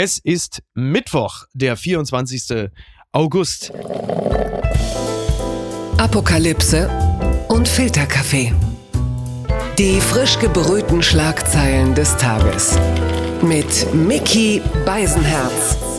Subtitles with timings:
[0.00, 2.70] Es ist Mittwoch, der 24.
[3.10, 3.72] August.
[5.96, 6.88] Apokalypse
[7.48, 8.54] und Filterkaffee.
[9.76, 12.78] Die frisch gebrühten Schlagzeilen des Tages.
[13.42, 15.97] Mit Mickey Beisenherz.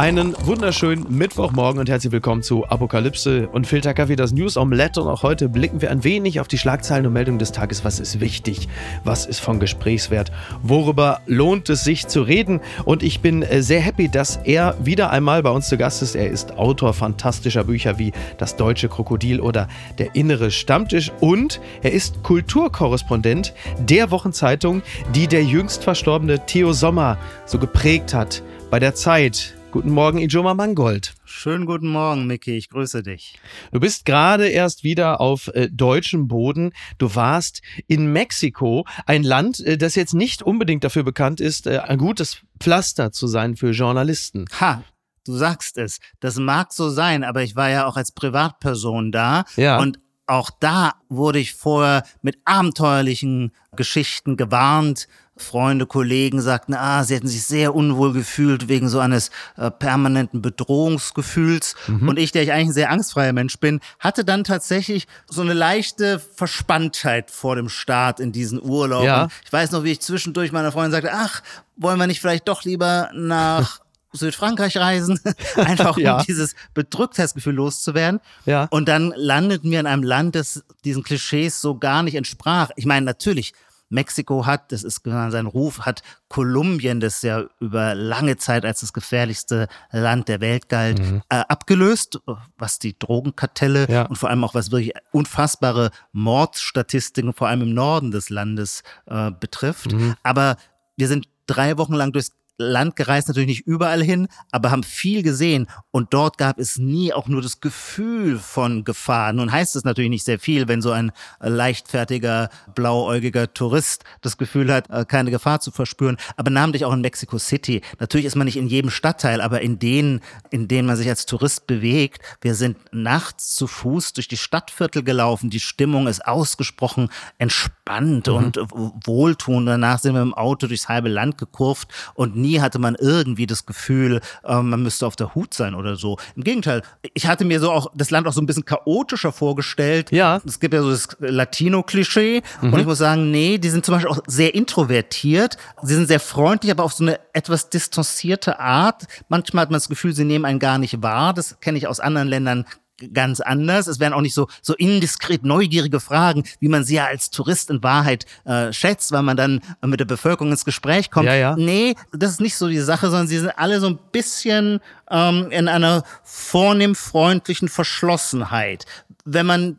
[0.00, 5.02] Einen wunderschönen Mittwochmorgen und herzlich willkommen zu Apokalypse und Filterkaffee, das News Omelette.
[5.02, 7.84] Und auch heute blicken wir ein wenig auf die Schlagzeilen und Meldungen des Tages.
[7.84, 8.66] Was ist wichtig?
[9.04, 10.32] Was ist von Gesprächswert?
[10.62, 12.60] Worüber lohnt es sich zu reden?
[12.86, 16.14] Und ich bin äh, sehr happy, dass er wieder einmal bei uns zu Gast ist.
[16.14, 21.12] Er ist Autor fantastischer Bücher wie Das Deutsche Krokodil oder Der innere Stammtisch.
[21.20, 24.80] Und er ist Kulturkorrespondent der Wochenzeitung,
[25.14, 28.42] die der jüngst verstorbene Theo Sommer so geprägt hat.
[28.70, 31.14] Bei der Zeit, Guten Morgen, Ijoma Mangold.
[31.24, 32.56] Schönen guten Morgen, Mickey.
[32.56, 33.38] Ich grüße dich.
[33.70, 36.72] Du bist gerade erst wieder auf äh, deutschem Boden.
[36.98, 41.78] Du warst in Mexiko, ein Land, äh, das jetzt nicht unbedingt dafür bekannt ist, äh,
[41.78, 44.46] ein gutes Pflaster zu sein für Journalisten.
[44.58, 44.82] Ha,
[45.24, 46.00] du sagst es.
[46.18, 49.44] Das mag so sein, aber ich war ja auch als Privatperson da.
[49.54, 49.78] Ja.
[49.78, 50.00] Und
[50.30, 55.08] auch da wurde ich vorher mit abenteuerlichen Geschichten gewarnt.
[55.36, 60.42] Freunde, Kollegen sagten, ah, sie hätten sich sehr unwohl gefühlt wegen so eines äh, permanenten
[60.42, 61.74] Bedrohungsgefühls.
[61.86, 62.08] Mhm.
[62.08, 65.54] Und ich, der ich eigentlich ein sehr angstfreier Mensch bin, hatte dann tatsächlich so eine
[65.54, 69.04] leichte Verspanntheit vor dem Start in diesen Urlaub.
[69.04, 69.28] Ja.
[69.44, 71.42] Ich weiß noch, wie ich zwischendurch meiner Freundin sagte, ach,
[71.76, 73.79] wollen wir nicht vielleicht doch lieber nach
[74.12, 75.20] Südfrankreich reisen,
[75.56, 76.22] einfach um Ja.
[76.22, 78.20] dieses Bedrücktheitsgefühl loszuwerden.
[78.46, 78.66] Ja.
[78.70, 82.70] Und dann landeten wir in einem Land, das diesen Klischees so gar nicht entsprach.
[82.76, 83.52] Ich meine, natürlich,
[83.92, 88.80] Mexiko hat, das ist genau sein Ruf, hat Kolumbien, das ja über lange Zeit als
[88.80, 92.20] das gefährlichste Land der Welt galt, äh, abgelöst,
[92.56, 94.02] was die Drogenkartelle Ja.
[94.06, 99.30] und vor allem auch was wirklich unfassbare Mordstatistiken, vor allem im Norden des Landes, äh,
[99.32, 99.94] betrifft.
[100.22, 100.56] Aber
[100.96, 105.22] wir sind drei Wochen lang durchs Land gereist, natürlich nicht überall hin, aber haben viel
[105.22, 109.32] gesehen und dort gab es nie auch nur das Gefühl von Gefahr.
[109.32, 114.72] Nun heißt es natürlich nicht sehr viel, wenn so ein leichtfertiger, blauäugiger Tourist das Gefühl
[114.72, 117.80] hat, äh, keine Gefahr zu verspüren, aber namentlich auch in Mexico City.
[117.98, 120.20] Natürlich ist man nicht in jedem Stadtteil, aber in denen,
[120.50, 122.22] in denen man sich als Tourist bewegt.
[122.40, 125.50] Wir sind nachts zu Fuß durch die Stadtviertel gelaufen.
[125.50, 127.08] Die Stimmung ist ausgesprochen
[127.38, 129.66] entspannt und äh, wohltuend.
[129.66, 133.66] Danach sind wir im Auto durchs halbe Land gekurvt und nie hatte man irgendwie das
[133.66, 136.18] Gefühl, äh, man müsste auf der Hut sein oder so.
[136.36, 136.82] Im Gegenteil,
[137.14, 140.10] ich hatte mir so auch das Land auch so ein bisschen chaotischer vorgestellt.
[140.12, 140.40] Ja.
[140.46, 144.10] Es gibt ja so das Latino-Klischee und ich muss sagen, nee, die sind zum Beispiel
[144.10, 145.56] auch sehr introvertiert.
[145.82, 149.04] Sie sind sehr freundlich, aber auf so eine etwas distanzierte Art.
[149.28, 151.34] Manchmal hat man das Gefühl, sie nehmen einen gar nicht wahr.
[151.34, 152.64] Das kenne ich aus anderen Ländern
[153.12, 153.86] ganz anders.
[153.86, 157.70] Es werden auch nicht so, so indiskret neugierige Fragen, wie man sie ja als Tourist
[157.70, 161.26] in Wahrheit äh, schätzt, weil man dann mit der Bevölkerung ins Gespräch kommt.
[161.26, 161.56] Ja, ja.
[161.56, 164.80] Nee, das ist nicht so die Sache, sondern sie sind alle so ein bisschen
[165.10, 168.86] ähm, in einer vornehm freundlichen Verschlossenheit.
[169.24, 169.76] Wenn man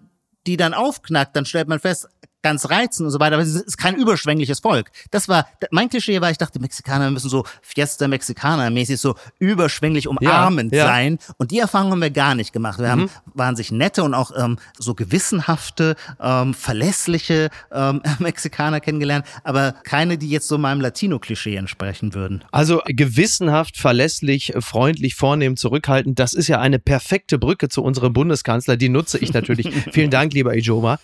[0.47, 2.07] die dann aufknackt, dann stellt man fest,
[2.41, 4.91] ganz reizend und so weiter, aber es ist kein überschwängliches Volk.
[5.11, 10.07] Das war, mein Klischee war, ich dachte, Mexikaner müssen so Fiesta Mexicana mäßig so überschwänglich
[10.07, 10.85] umarmend ja.
[10.85, 11.19] sein.
[11.37, 12.79] Und die Erfahrung haben wir gar nicht gemacht.
[12.79, 19.73] Wir haben wahnsinnig nette und auch ähm, so gewissenhafte, ähm, verlässliche ähm, Mexikaner kennengelernt, aber
[19.83, 22.43] keine, die jetzt so meinem Latino-Klischee entsprechen würden.
[22.51, 26.19] Also gewissenhaft, verlässlich, freundlich, vornehm, zurückhaltend.
[26.19, 28.77] Das ist ja eine perfekte Brücke zu unserem Bundeskanzler.
[28.77, 29.69] Die nutze ich natürlich.
[29.91, 30.99] Vielen Dank, lieber Ijoma.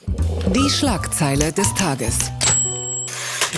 [0.56, 0.70] Die
[1.28, 2.47] Schlagzeile des Tages.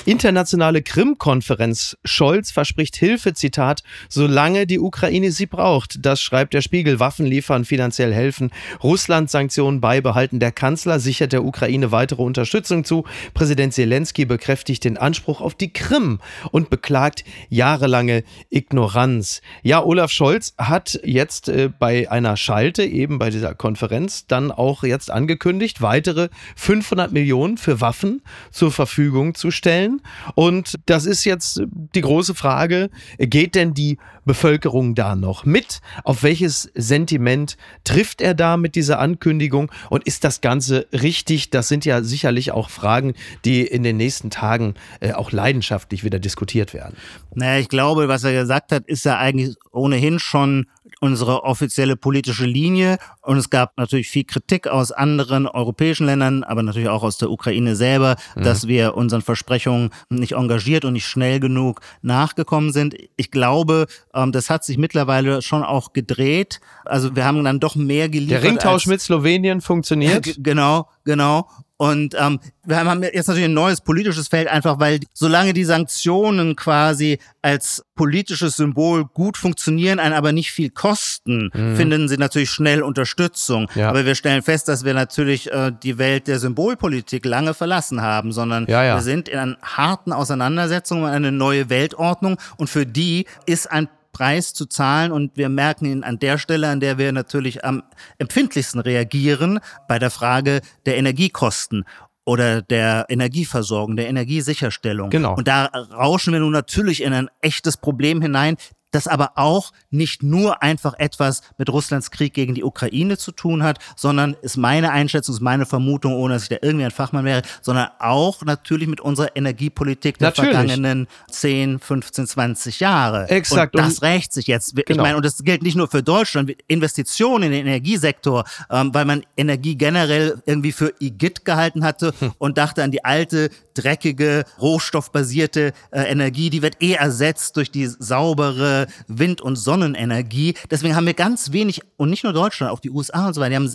[0.05, 1.97] Internationale Krim-Konferenz.
[2.03, 6.05] Scholz verspricht Hilfe, Zitat, solange die Ukraine sie braucht.
[6.05, 6.99] Das schreibt der Spiegel.
[6.99, 8.51] Waffen liefern, finanziell helfen.
[8.81, 10.39] Russland Sanktionen beibehalten.
[10.39, 13.03] Der Kanzler sichert der Ukraine weitere Unterstützung zu.
[13.33, 16.19] Präsident Zelensky bekräftigt den Anspruch auf die Krim
[16.51, 19.41] und beklagt jahrelange Ignoranz.
[19.63, 24.83] Ja, Olaf Scholz hat jetzt äh, bei einer Schalte, eben bei dieser Konferenz, dann auch
[24.83, 28.21] jetzt angekündigt, weitere 500 Millionen für Waffen
[28.51, 29.88] zur Verfügung zu stellen.
[30.35, 31.61] Und das ist jetzt
[31.95, 35.81] die große Frage, geht denn die Bevölkerung da noch mit?
[36.03, 39.71] Auf welches Sentiment trifft er da mit dieser Ankündigung?
[39.89, 41.49] Und ist das Ganze richtig?
[41.49, 43.13] Das sind ja sicherlich auch Fragen,
[43.45, 46.95] die in den nächsten Tagen äh, auch leidenschaftlich wieder diskutiert werden.
[47.33, 50.67] Naja, ich glaube, was er gesagt hat, ist ja eigentlich ohnehin schon
[50.99, 52.97] unsere offizielle politische Linie.
[53.21, 57.31] Und es gab natürlich viel Kritik aus anderen europäischen Ländern, aber natürlich auch aus der
[57.31, 62.95] Ukraine selber, dass wir unseren Versprechungen nicht engagiert und nicht schnell genug nachgekommen sind.
[63.15, 66.59] Ich glaube, ähm, das hat sich mittlerweile schon auch gedreht.
[66.85, 68.43] Also wir haben dann doch mehr geliefert.
[68.43, 70.37] Der Ringtausch mit Slowenien funktioniert.
[70.49, 71.47] Genau, genau.
[71.81, 76.57] Und ähm, wir haben jetzt natürlich ein neues politisches Feld, einfach weil solange die Sanktionen
[76.57, 81.77] quasi als politisches Symbol gut funktionieren, einen aber nicht viel kosten, mhm.
[81.77, 83.71] finden sie natürlich schnell Unterstützung.
[83.75, 83.87] Ja.
[83.87, 88.33] Aber wir stellen fest, dass wir natürlich äh, die Welt der Symbolpolitik lange verlassen haben,
[88.33, 88.95] sondern ja, ja.
[88.95, 94.53] wir sind in einer harten Auseinandersetzung eine neue Weltordnung und für die ist ein Preis
[94.53, 95.11] zu zahlen.
[95.11, 97.83] Und wir merken ihn an der Stelle, an der wir natürlich am
[98.17, 101.85] empfindlichsten reagieren, bei der Frage der Energiekosten
[102.25, 105.09] oder der Energieversorgung, der Energiesicherstellung.
[105.09, 105.35] Genau.
[105.35, 108.55] Und da rauschen wir nun natürlich in ein echtes Problem hinein,
[108.91, 113.63] das aber auch nicht nur einfach etwas mit Russlands Krieg gegen die Ukraine zu tun
[113.63, 117.25] hat, sondern ist meine Einschätzung, ist meine Vermutung, ohne dass ich da irgendwie ein Fachmann
[117.25, 120.51] wäre, sondern auch natürlich mit unserer Energiepolitik der natürlich.
[120.51, 123.29] vergangenen 10, 15, 20 Jahre.
[123.29, 123.75] Exakt.
[123.75, 124.77] Und das rächt sich jetzt.
[124.77, 125.03] Ich genau.
[125.03, 129.23] meine, und das gilt nicht nur für Deutschland, Investitionen in den Energiesektor, ähm, weil man
[129.37, 132.33] Energie generell irgendwie für Igitt gehalten hatte hm.
[132.37, 137.87] und dachte an die alte, dreckige, rohstoffbasierte äh, Energie, die wird eh ersetzt durch die
[137.87, 140.55] saubere Wind- und Sonnenenergie.
[140.69, 143.55] Deswegen haben wir ganz wenig, und nicht nur Deutschland, auch die USA und so weiter,
[143.55, 143.73] haben,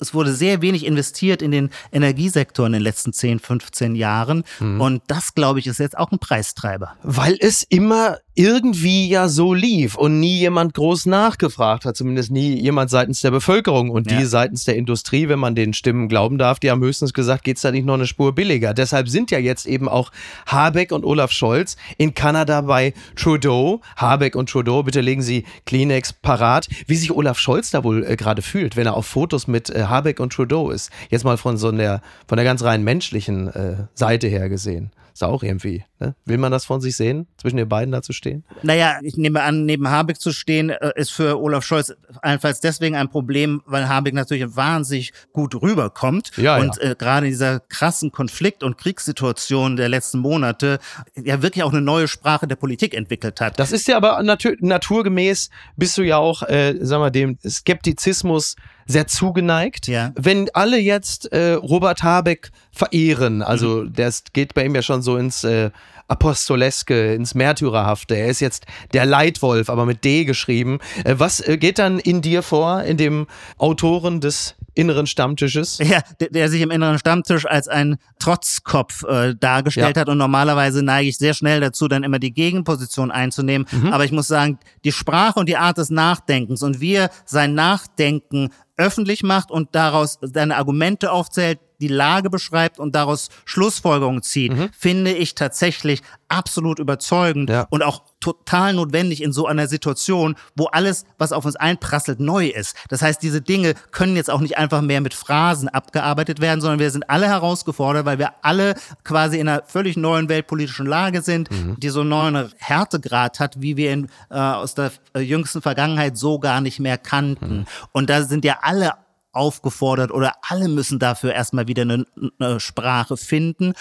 [0.00, 4.44] es wurde sehr wenig investiert in den Energiesektor in den letzten 10, 15 Jahren.
[4.60, 4.80] Mhm.
[4.80, 6.94] Und das, glaube ich, ist jetzt auch ein Preistreiber.
[7.02, 12.56] Weil es immer irgendwie ja so lief und nie jemand groß nachgefragt hat, zumindest nie
[12.56, 14.16] jemand seitens der Bevölkerung und ja.
[14.16, 17.62] die seitens der Industrie, wenn man den Stimmen glauben darf, die haben höchstens gesagt, geht's
[17.62, 18.74] da nicht noch eine Spur billiger.
[18.74, 20.12] Deshalb sind ja jetzt eben auch
[20.46, 23.80] Habeck und Olaf Scholz in Kanada bei Trudeau.
[23.96, 26.68] Habeck und Trudeau, bitte legen Sie Kleenex parat.
[26.86, 29.84] Wie sich Olaf Scholz da wohl äh, gerade fühlt, wenn er auf Fotos mit äh,
[29.84, 30.90] Habeck und Trudeau ist.
[31.10, 34.90] Jetzt mal von so der, von der ganz rein menschlichen äh, Seite her gesehen.
[35.18, 35.84] Ist auch irgendwie.
[35.98, 36.14] Ne?
[36.26, 38.44] Will man das von sich sehen, zwischen den beiden da zu stehen?
[38.62, 41.92] Naja, ich nehme an, neben Habeck zu stehen, äh, ist für Olaf Scholz
[42.22, 46.30] allenfalls deswegen ein Problem, weil Habeck natürlich wahnsinnig gut rüberkommt.
[46.36, 46.92] Ja, und ja.
[46.92, 50.78] Äh, gerade in dieser krassen Konflikt- und Kriegssituation der letzten Monate
[51.16, 53.58] ja wirklich auch eine neue Sprache der Politik entwickelt hat.
[53.58, 58.54] Das ist ja aber natu naturgemäß, bist du ja auch, äh, sagen wir, dem Skeptizismus
[58.88, 59.86] sehr zugeneigt.
[59.86, 60.12] Ja.
[60.16, 63.92] Wenn alle jetzt äh, Robert Habeck verehren, also mhm.
[63.92, 65.70] das geht bei ihm ja schon so ins äh,
[66.08, 68.14] Apostoleske, ins Märtyrerhafte.
[68.14, 70.78] Er ist jetzt der Leitwolf, aber mit D geschrieben.
[71.04, 73.26] Äh, was äh, geht dann in dir vor, in dem
[73.58, 75.78] Autoren des inneren Stammtisches?
[75.78, 80.00] Ja, der, der sich im inneren Stammtisch als ein Trotzkopf äh, dargestellt ja.
[80.00, 83.66] hat und normalerweise neige ich sehr schnell dazu, dann immer die Gegenposition einzunehmen.
[83.70, 83.92] Mhm.
[83.92, 87.54] Aber ich muss sagen, die Sprache und die Art des Nachdenkens und wie er sein
[87.54, 94.52] Nachdenken öffentlich macht und daraus seine Argumente aufzählt, die Lage beschreibt und daraus Schlussfolgerungen zieht,
[94.52, 94.70] mhm.
[94.76, 97.66] finde ich tatsächlich absolut überzeugend ja.
[97.70, 102.48] und auch total notwendig in so einer Situation, wo alles, was auf uns einprasselt, neu
[102.48, 102.76] ist.
[102.88, 106.80] Das heißt, diese Dinge können jetzt auch nicht einfach mehr mit Phrasen abgearbeitet werden, sondern
[106.80, 108.74] wir sind alle herausgefordert, weil wir alle
[109.04, 111.76] quasi in einer völlig neuen weltpolitischen Lage sind, mhm.
[111.78, 116.18] die so einen neuen Härtegrad hat, wie wir ihn äh, aus der äh, jüngsten Vergangenheit
[116.18, 117.58] so gar nicht mehr kannten.
[117.58, 117.66] Mhm.
[117.92, 118.92] Und da sind ja alle
[119.38, 122.04] aufgefordert oder alle müssen dafür erstmal wieder eine,
[122.38, 123.72] eine Sprache finden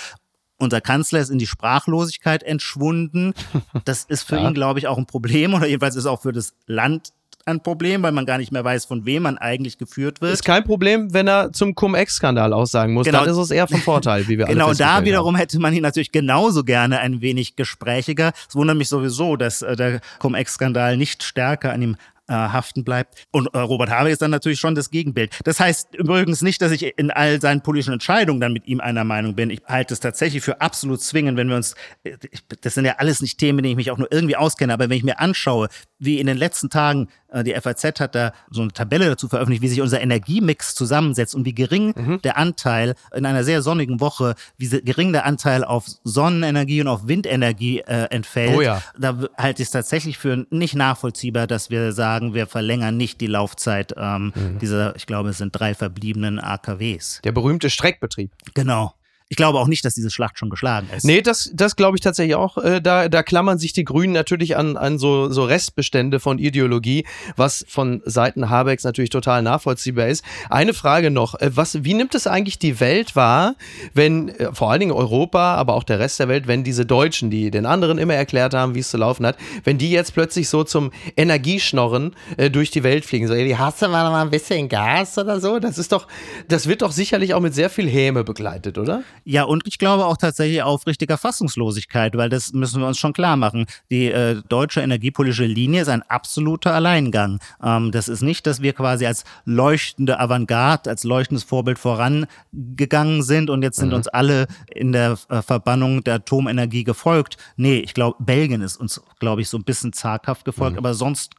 [0.60, 3.34] unser Kanzler ist in die Sprachlosigkeit entschwunden.
[3.86, 4.48] Das ist für ja.
[4.48, 7.14] ihn, glaube ich, auch ein Problem oder jedenfalls ist auch für das Land
[7.46, 10.34] ein Problem, weil man gar nicht mehr weiß, von wem man eigentlich geführt wird.
[10.34, 13.06] Ist kein Problem, wenn er zum Cum-Ex-Skandal aussagen muss.
[13.06, 13.22] Genau.
[13.22, 15.40] Dann ist es eher von Vorteil, wie wir Genau, da wiederum haben.
[15.40, 18.34] hätte man ihn natürlich genauso gerne ein wenig gesprächiger.
[18.50, 21.96] Es wundert mich sowieso, dass äh, der Cum-Ex-Skandal nicht stärker an ihm
[22.28, 23.26] äh, haften bleibt.
[23.32, 25.38] Und äh, Robert Habeck ist dann natürlich schon das Gegenbild.
[25.44, 29.04] Das heißt übrigens nicht, dass ich in all seinen politischen Entscheidungen dann mit ihm einer
[29.04, 29.50] Meinung bin.
[29.50, 32.18] Ich halte es tatsächlich für absolut zwingend, wenn wir uns, äh,
[32.62, 34.90] das sind ja alles nicht Themen, mit denen ich mich auch nur irgendwie auskenne, aber
[34.90, 35.70] wenn ich mir anschaue,
[36.00, 39.62] wie in den letzten Tagen äh, die FAZ hat da so eine Tabelle dazu veröffentlicht,
[39.62, 42.22] wie sich unser Energiemix zusammensetzt und wie gering mhm.
[42.22, 47.08] der Anteil in einer sehr sonnigen Woche, wie gering der Anteil auf Sonnenenergie und auf
[47.08, 48.56] Windenergie äh, entfällt.
[48.56, 48.82] Oh ja.
[48.98, 53.28] Da halte ich es tatsächlich für nicht nachvollziehbar, dass wir sagen, wir verlängern nicht die
[53.28, 54.60] Laufzeit ähm, mhm.
[54.60, 57.22] dieser, ich glaube, es sind drei verbliebenen AKWs.
[57.24, 58.32] Der berühmte Streckbetrieb.
[58.54, 58.94] Genau.
[59.30, 61.04] Ich glaube auch nicht, dass diese Schlacht schon geschlagen ist.
[61.04, 62.58] Nee, das, das glaube ich tatsächlich auch.
[62.58, 67.06] Äh, da, da klammern sich die Grünen natürlich an, an so, so Restbestände von Ideologie,
[67.36, 70.24] was von Seiten Habecks natürlich total nachvollziehbar ist.
[70.50, 71.36] Eine Frage noch.
[71.42, 73.56] Äh, was, wie nimmt es eigentlich die Welt wahr,
[73.94, 77.30] wenn, äh, vor allen Dingen Europa, aber auch der Rest der Welt, wenn diese Deutschen,
[77.30, 80.48] die den anderen immer erklärt haben, wie es zu laufen hat, wenn die jetzt plötzlich
[80.48, 82.16] so zum Energieschnorren
[82.52, 83.28] durch die Welt fliegen?
[83.28, 85.60] So, ey, die hast du mal ein bisschen Gas oder so?
[85.60, 86.08] Das ist doch,
[86.48, 89.04] das wird doch sicherlich auch mit sehr viel Häme begleitet, oder?
[89.30, 93.36] Ja, und ich glaube auch tatsächlich aufrichtiger Fassungslosigkeit, weil das müssen wir uns schon klar
[93.36, 93.66] machen.
[93.92, 97.40] Die äh, deutsche energiepolitische Linie ist ein absoluter Alleingang.
[97.62, 103.50] Ähm, das ist nicht, dass wir quasi als leuchtende Avantgarde, als leuchtendes Vorbild vorangegangen sind
[103.50, 103.96] und jetzt sind mhm.
[103.96, 107.36] uns alle in der äh, Verbannung der Atomenergie gefolgt.
[107.58, 110.80] Nee, ich glaube, Belgien ist uns, glaube ich, so ein bisschen zaghaft gefolgt, mhm.
[110.80, 111.32] aber sonst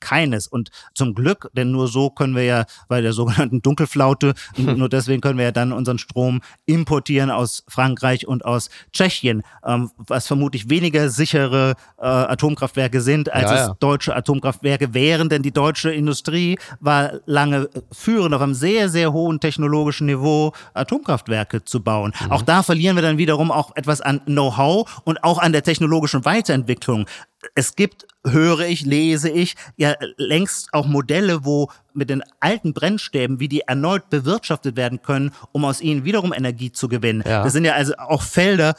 [0.00, 0.46] keines.
[0.46, 5.20] Und zum Glück, denn nur so können wir ja bei der sogenannten Dunkelflaute, nur deswegen
[5.20, 10.70] können wir ja dann unseren Strom importieren aus Frankreich und aus Tschechien, ähm, was vermutlich
[10.70, 13.70] weniger sichere äh, Atomkraftwerke sind, als ja, ja.
[13.70, 19.12] es deutsche Atomkraftwerke wären, denn die deutsche Industrie war lange führend auf einem sehr, sehr
[19.12, 22.12] hohen technologischen Niveau, Atomkraftwerke zu bauen.
[22.20, 22.32] Mhm.
[22.32, 26.24] Auch da verlieren wir dann wiederum auch etwas an Know-how und auch an der technologischen
[26.24, 27.06] Weiterentwicklung
[27.54, 33.40] es gibt, höre ich, lese ich, ja längst auch Modelle, wo mit den alten Brennstäben,
[33.40, 37.22] wie die erneut bewirtschaftet werden können, um aus ihnen wiederum Energie zu gewinnen.
[37.26, 37.42] Ja.
[37.42, 38.74] Das sind ja also auch Felder,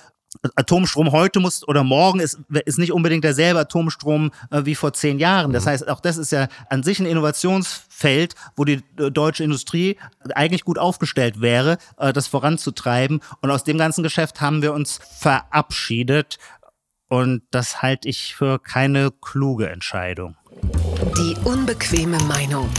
[0.56, 5.20] Atomstrom heute muss oder morgen ist, ist nicht unbedingt derselbe Atomstrom äh, wie vor zehn
[5.20, 5.52] Jahren.
[5.52, 5.70] Das mhm.
[5.70, 9.98] heißt, auch das ist ja an sich ein Innovationsfeld, wo die äh, deutsche Industrie
[10.34, 13.20] eigentlich gut aufgestellt wäre, äh, das voranzutreiben.
[13.42, 16.38] Und aus dem ganzen Geschäft haben wir uns verabschiedet.
[17.12, 20.38] Und das halte ich für keine kluge Entscheidung.
[21.18, 22.70] Die unbequeme Meinung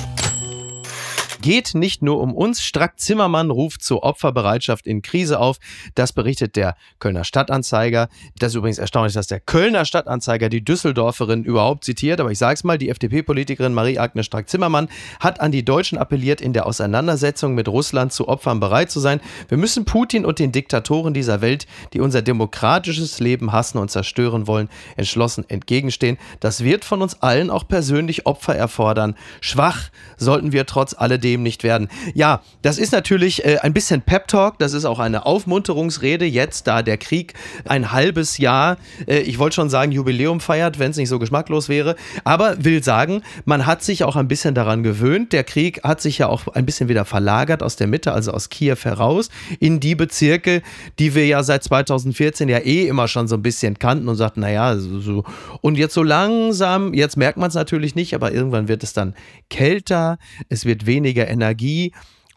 [1.43, 2.63] geht nicht nur um uns.
[2.63, 5.59] Strack Zimmermann ruft zur Opferbereitschaft in Krise auf.
[5.95, 8.09] Das berichtet der Kölner Stadtanzeiger.
[8.39, 12.21] Das ist übrigens erstaunlich, dass der Kölner Stadtanzeiger die Düsseldorferin überhaupt zitiert.
[12.21, 14.89] Aber ich sage es mal, die FDP-Politikerin Marie-Agnes Strack-Zimmermann
[15.21, 19.21] hat an die Deutschen appelliert, in der Auseinandersetzung mit Russland zu Opfern bereit zu sein.
[19.49, 24.47] Wir müssen Putin und den Diktatoren dieser Welt, die unser demokratisches Leben hassen und zerstören
[24.47, 26.19] wollen, entschlossen entgegenstehen.
[26.41, 29.17] Das wird von uns allen auch persönlich Opfer erfordern.
[29.41, 31.89] Schwach sollten wir trotz alledem dem nicht werden.
[32.15, 36.67] Ja, das ist natürlich äh, ein bisschen Pep Talk, das ist auch eine Aufmunterungsrede, jetzt
[36.67, 37.35] da der Krieg
[37.65, 41.69] ein halbes Jahr, äh, ich wollte schon sagen Jubiläum feiert, wenn es nicht so geschmacklos
[41.69, 45.33] wäre, aber will sagen, man hat sich auch ein bisschen daran gewöhnt.
[45.33, 48.51] Der Krieg hat sich ja auch ein bisschen wieder verlagert aus der Mitte, also aus
[48.51, 50.63] Kiew heraus, in die Bezirke,
[50.99, 54.41] die wir ja seit 2014 ja eh immer schon so ein bisschen kannten und sagten,
[54.41, 55.25] naja, so, so.
[55.61, 59.15] und jetzt so langsam, jetzt merkt man es natürlich nicht, aber irgendwann wird es dann
[59.49, 61.93] kälter, es wird weniger weniger Energie.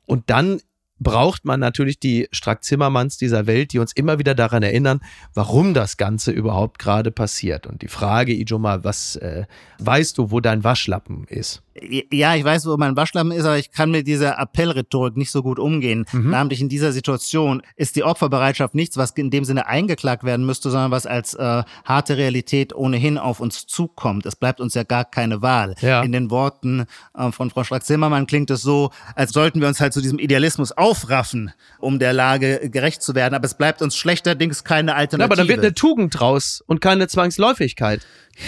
[0.05, 0.61] Und dann
[0.97, 5.01] braucht man natürlich die Strack-Zimmermanns dieser Welt, die uns immer wieder daran erinnern,
[5.33, 7.67] warum das Ganze überhaupt gerade passiert.
[7.67, 9.45] Und die Frage, Ijoma, was äh,
[9.79, 11.61] weißt du, wo dein Waschlappen ist?
[11.81, 15.43] Ja, ich weiß, wo mein Waschlappen ist, aber ich kann mit dieser Appellrhetorik nicht so
[15.43, 16.05] gut umgehen.
[16.13, 16.29] Mhm.
[16.29, 20.69] Namentlich in dieser Situation ist die Opferbereitschaft nichts, was in dem Sinne eingeklagt werden müsste,
[20.69, 24.25] sondern was als äh, harte Realität ohnehin auf uns zukommt.
[24.25, 25.75] Es bleibt uns ja gar keine Wahl.
[25.81, 26.01] Ja.
[26.01, 29.91] In den Worten äh, von Frau Strack-Zimmermann klingt es so, als sollten wir uns halt
[29.91, 33.33] zu diesem Idealismus aufraffen, um der Lage gerecht zu werden.
[33.33, 35.19] Aber es bleibt uns schlechterdings keine Alternative.
[35.19, 37.99] Ja, aber dann wird eine Tugend draus und keine Zwangsläufigkeit.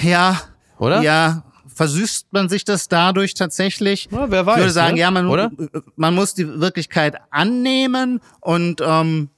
[0.01, 0.39] Ja.
[0.79, 1.01] Oder?
[1.01, 1.43] Ja,
[1.77, 4.09] versüßt man sich das dadurch tatsächlich?
[4.11, 4.55] Ja, wer weiß.
[4.55, 5.01] Ich würde sagen, ne?
[5.01, 5.51] ja, man, Oder?
[5.95, 9.29] man muss die Wirklichkeit annehmen und ähm,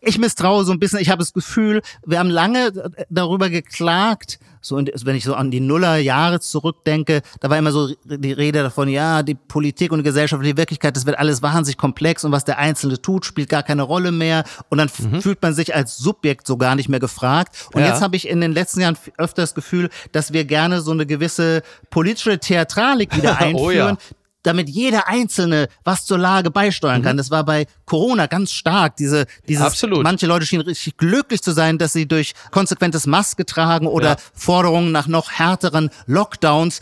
[0.00, 0.98] ich misstraue so ein bisschen.
[1.00, 2.72] Ich habe das Gefühl, wir haben lange
[3.08, 8.32] darüber geklagt, so wenn ich so an die Nullerjahre zurückdenke, da war immer so die
[8.32, 12.24] Rede davon, ja, die Politik und die Gesellschaft, die Wirklichkeit, das wird alles wahnsinnig komplex
[12.24, 15.22] und was der Einzelne tut, spielt gar keine Rolle mehr und dann mhm.
[15.22, 17.68] fühlt man sich als Subjekt so gar nicht mehr gefragt.
[17.72, 17.88] Und ja.
[17.88, 21.06] jetzt habe ich in den letzten Jahren öfter das Gefühl, dass wir gerne so eine
[21.06, 23.96] gewisse politische Theatralik wieder einführen, oh ja
[24.46, 27.16] damit jeder Einzelne was zur Lage beisteuern kann.
[27.16, 27.18] Mhm.
[27.18, 28.96] Das war bei Corona ganz stark.
[28.96, 30.02] Diese, dieses, Absolut.
[30.02, 34.16] Manche Leute schienen richtig glücklich zu sein, dass sie durch konsequentes Maske tragen oder ja.
[34.34, 36.80] Forderungen nach noch härteren Lockdowns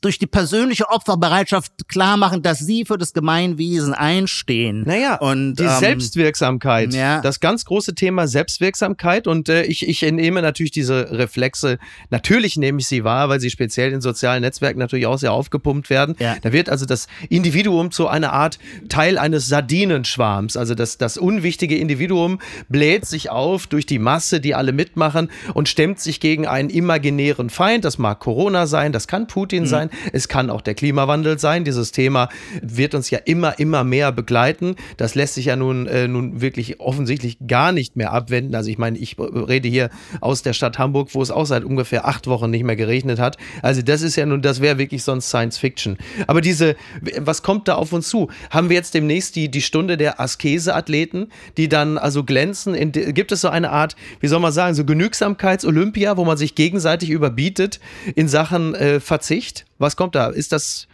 [0.00, 4.82] durch die persönliche Opferbereitschaft klar machen, dass sie für das Gemeinwesen einstehen.
[4.86, 7.20] Naja, und die ähm, Selbstwirksamkeit, ja.
[7.20, 11.78] das ganz große Thema Selbstwirksamkeit und äh, ich, ich nehme natürlich diese Reflexe,
[12.08, 15.90] natürlich nehme ich sie wahr, weil sie speziell in sozialen Netzwerken natürlich auch sehr aufgepumpt
[15.90, 16.16] werden.
[16.18, 16.36] Ja.
[16.40, 21.76] Da wird also das Individuum zu einer Art Teil eines Sardinenschwarms, also das, das unwichtige
[21.76, 26.70] Individuum bläht sich auf durch die Masse, die alle mitmachen und stemmt sich gegen einen
[26.70, 29.68] imaginären Feind, das mag Corona sein, das kann Putin mhm.
[29.68, 31.64] sein, es kann auch der Klimawandel sein.
[31.64, 32.28] Dieses Thema
[32.62, 34.76] wird uns ja immer, immer mehr begleiten.
[34.96, 38.54] Das lässt sich ja nun, äh, nun wirklich offensichtlich gar nicht mehr abwenden.
[38.54, 42.06] Also ich meine, ich rede hier aus der Stadt Hamburg, wo es auch seit ungefähr
[42.06, 43.36] acht Wochen nicht mehr geregnet hat.
[43.62, 45.96] Also das ist ja nun, das wäre wirklich sonst Science Fiction.
[46.26, 46.76] Aber diese,
[47.18, 48.28] was kommt da auf uns zu?
[48.50, 52.74] Haben wir jetzt demnächst die, die Stunde der Askese-Athleten, die dann also glänzen?
[52.74, 56.54] In, gibt es so eine Art, wie soll man sagen, so Genügsamkeits-Olympia, wo man sich
[56.54, 57.80] gegenseitig überbietet
[58.14, 59.66] in Sachen äh, Verzicht?
[59.80, 60.28] Was kommt da?
[60.28, 60.86] Ist das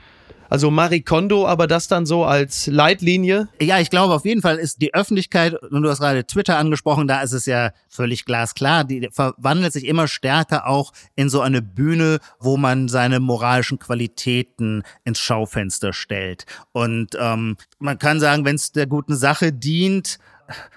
[0.49, 3.49] Also Marie Kondo, aber das dann so als Leitlinie?
[3.61, 7.09] Ja, ich glaube auf jeden Fall ist die Öffentlichkeit, und du hast gerade Twitter angesprochen,
[7.09, 11.63] da ist es ja völlig glasklar, die verwandelt sich immer stärker auch in so eine
[11.63, 16.47] Bühne, wo man seine moralischen Qualitäten ins Schaufenster stellt.
[16.73, 20.19] Und ähm, man kann sagen, wenn es der guten Sache dient,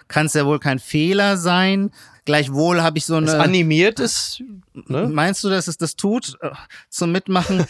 [0.07, 1.91] kann es ja wohl kein Fehler sein.
[2.29, 3.25] Gleichwohl habe ich so eine.
[3.25, 4.43] Es animiert ist.
[4.88, 5.09] Ne?
[5.12, 6.51] Meinst du, dass es das tut äh,
[6.88, 7.65] zum Mitmachen?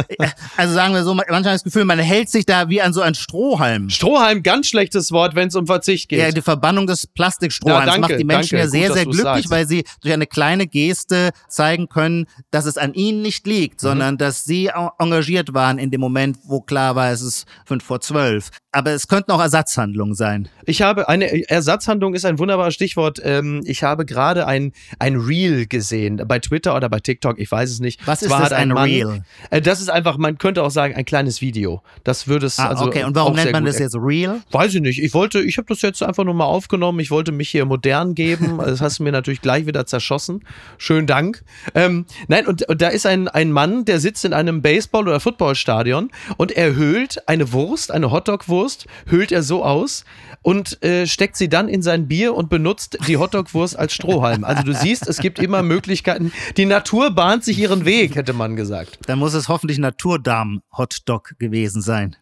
[0.56, 3.16] also sagen wir so, manchmal das Gefühl, man hält sich da wie an so ein
[3.16, 3.90] Strohhalm.
[3.90, 6.20] Strohhalm, ganz schlechtes Wort, wenn es um Verzicht geht.
[6.20, 9.04] Ja, die Verbannung des Plastikstrohhalms ja, danke, macht die Menschen danke, ja sehr, gut, sehr
[9.04, 9.50] glücklich, sagst.
[9.50, 13.88] weil sie durch eine kleine Geste zeigen können, dass es an ihnen nicht liegt, mhm.
[13.88, 14.70] sondern dass sie
[15.00, 18.50] engagiert waren in dem Moment, wo klar war, es ist fünf vor zwölf.
[18.70, 20.48] Aber es könnten auch Ersatzhandlungen sein.
[20.66, 23.20] Ich habe eine Ersatzhandlung ist ein wunderbares Stichwort.
[23.24, 27.50] Ähm, ich habe habe gerade ein, ein Reel gesehen, bei Twitter oder bei TikTok, ich
[27.50, 28.06] weiß es nicht.
[28.06, 29.24] Was ist das ein, Mann, Reel?
[29.50, 31.82] Äh, das ist einfach, man könnte auch sagen, ein kleines Video.
[32.04, 32.86] Das würde es ah, also.
[32.86, 34.42] Okay, und warum nennt man das jetzt Reel?
[34.50, 35.02] Weiß ich nicht.
[35.02, 37.00] Ich wollte, ich habe das jetzt einfach nur mal aufgenommen.
[37.00, 38.60] Ich wollte mich hier modern geben.
[38.66, 40.44] Das hast du mir natürlich gleich wieder zerschossen.
[40.76, 41.44] Schönen Dank.
[41.74, 45.20] Ähm, nein, und, und da ist ein, ein Mann, der sitzt in einem Baseball- oder
[45.20, 50.04] Footballstadion und er höhlt eine Wurst, eine Hotdog-Wurst, höhlt er so aus
[50.46, 54.44] und äh, steckt sie dann in sein Bier und benutzt die Hotdog-Wurst als Strohhalm.
[54.44, 56.30] Also du siehst, es gibt immer Möglichkeiten.
[56.56, 59.00] Die Natur bahnt sich ihren Weg, hätte man gesagt.
[59.06, 62.14] Dann muss es hoffentlich Naturdarm-Hotdog gewesen sein.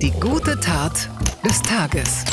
[0.00, 1.10] Die gute Tat
[1.44, 2.24] des Tages.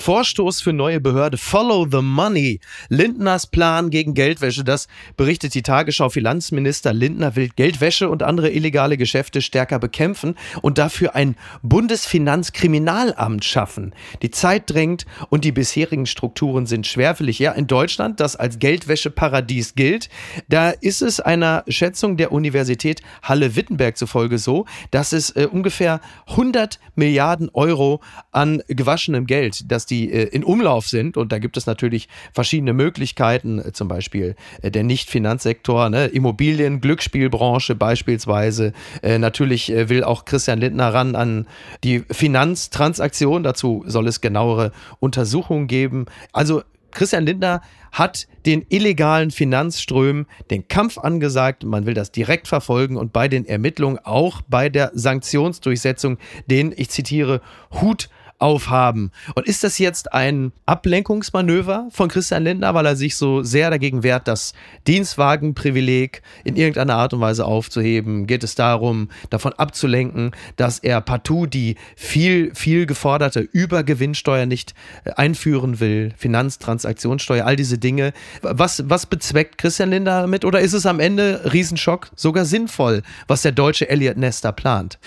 [0.00, 1.36] Vorstoß für neue Behörde.
[1.36, 2.60] Follow the money.
[2.88, 4.64] Lindners Plan gegen Geldwäsche.
[4.64, 4.88] Das
[5.18, 6.08] berichtet die Tagesschau.
[6.08, 13.94] Finanzminister Lindner will Geldwäsche und andere illegale Geschäfte stärker bekämpfen und dafür ein Bundesfinanzkriminalamt schaffen.
[14.22, 17.38] Die Zeit drängt und die bisherigen Strukturen sind schwerfällig.
[17.38, 20.08] Ja, in Deutschland, das als Geldwäscheparadies gilt,
[20.48, 26.80] da ist es einer Schätzung der Universität Halle-Wittenberg zufolge so, dass es äh, ungefähr 100
[26.94, 28.00] Milliarden Euro
[28.32, 31.16] an gewaschenem Geld, das die äh, in Umlauf sind.
[31.16, 36.06] Und da gibt es natürlich verschiedene Möglichkeiten, äh, zum Beispiel äh, der Nicht-Finanzsektor, ne?
[36.06, 38.72] Immobilien, Glücksspielbranche beispielsweise.
[39.02, 41.46] Äh, natürlich äh, will auch Christian Lindner ran an
[41.84, 43.42] die Finanztransaktion.
[43.42, 46.06] Dazu soll es genauere Untersuchungen geben.
[46.32, 51.64] Also Christian Lindner hat den illegalen Finanzströmen den Kampf angesagt.
[51.64, 56.90] Man will das direkt verfolgen und bei den Ermittlungen, auch bei der Sanktionsdurchsetzung, den, ich
[56.90, 57.40] zitiere,
[57.80, 58.08] Hut
[58.40, 59.12] aufhaben.
[59.34, 64.02] Und ist das jetzt ein Ablenkungsmanöver von Christian Lindner, weil er sich so sehr dagegen
[64.02, 64.54] wehrt, das
[64.86, 68.26] Dienstwagenprivileg in irgendeiner Art und Weise aufzuheben?
[68.26, 74.74] Geht es darum, davon abzulenken, dass er partout die viel, viel geforderte Übergewinnsteuer nicht
[75.04, 78.12] äh, einführen will, Finanztransaktionssteuer, all diese Dinge.
[78.42, 80.44] Was, was bezweckt Christian Lindner damit?
[80.44, 84.98] Oder ist es am Ende Riesenschock sogar sinnvoll, was der deutsche Elliot Nester plant?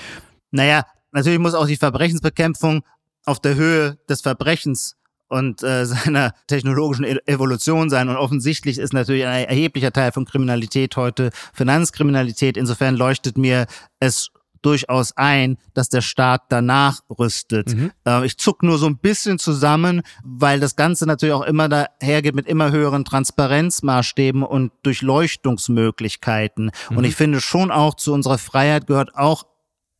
[0.51, 2.83] Naja, natürlich muss auch die Verbrechensbekämpfung
[3.25, 4.95] auf der Höhe des Verbrechens
[5.29, 8.09] und äh, seiner technologischen e-, Evolution sein.
[8.09, 12.57] Und offensichtlich ist natürlich ein erheblicher Teil von Kriminalität heute Finanzkriminalität.
[12.57, 13.65] Insofern leuchtet mir
[13.99, 14.29] es
[14.63, 17.75] durchaus ein, dass der Staat danach rüstet.
[17.75, 17.91] Mhm.
[18.07, 22.33] Äh, ich zuck nur so ein bisschen zusammen, weil das Ganze natürlich auch immer dahergeht
[22.33, 26.71] mit immer höheren Transparenzmaßstäben und Durchleuchtungsmöglichkeiten.
[26.89, 26.97] Mhm.
[26.97, 29.43] Und ich finde schon auch zu unserer Freiheit gehört auch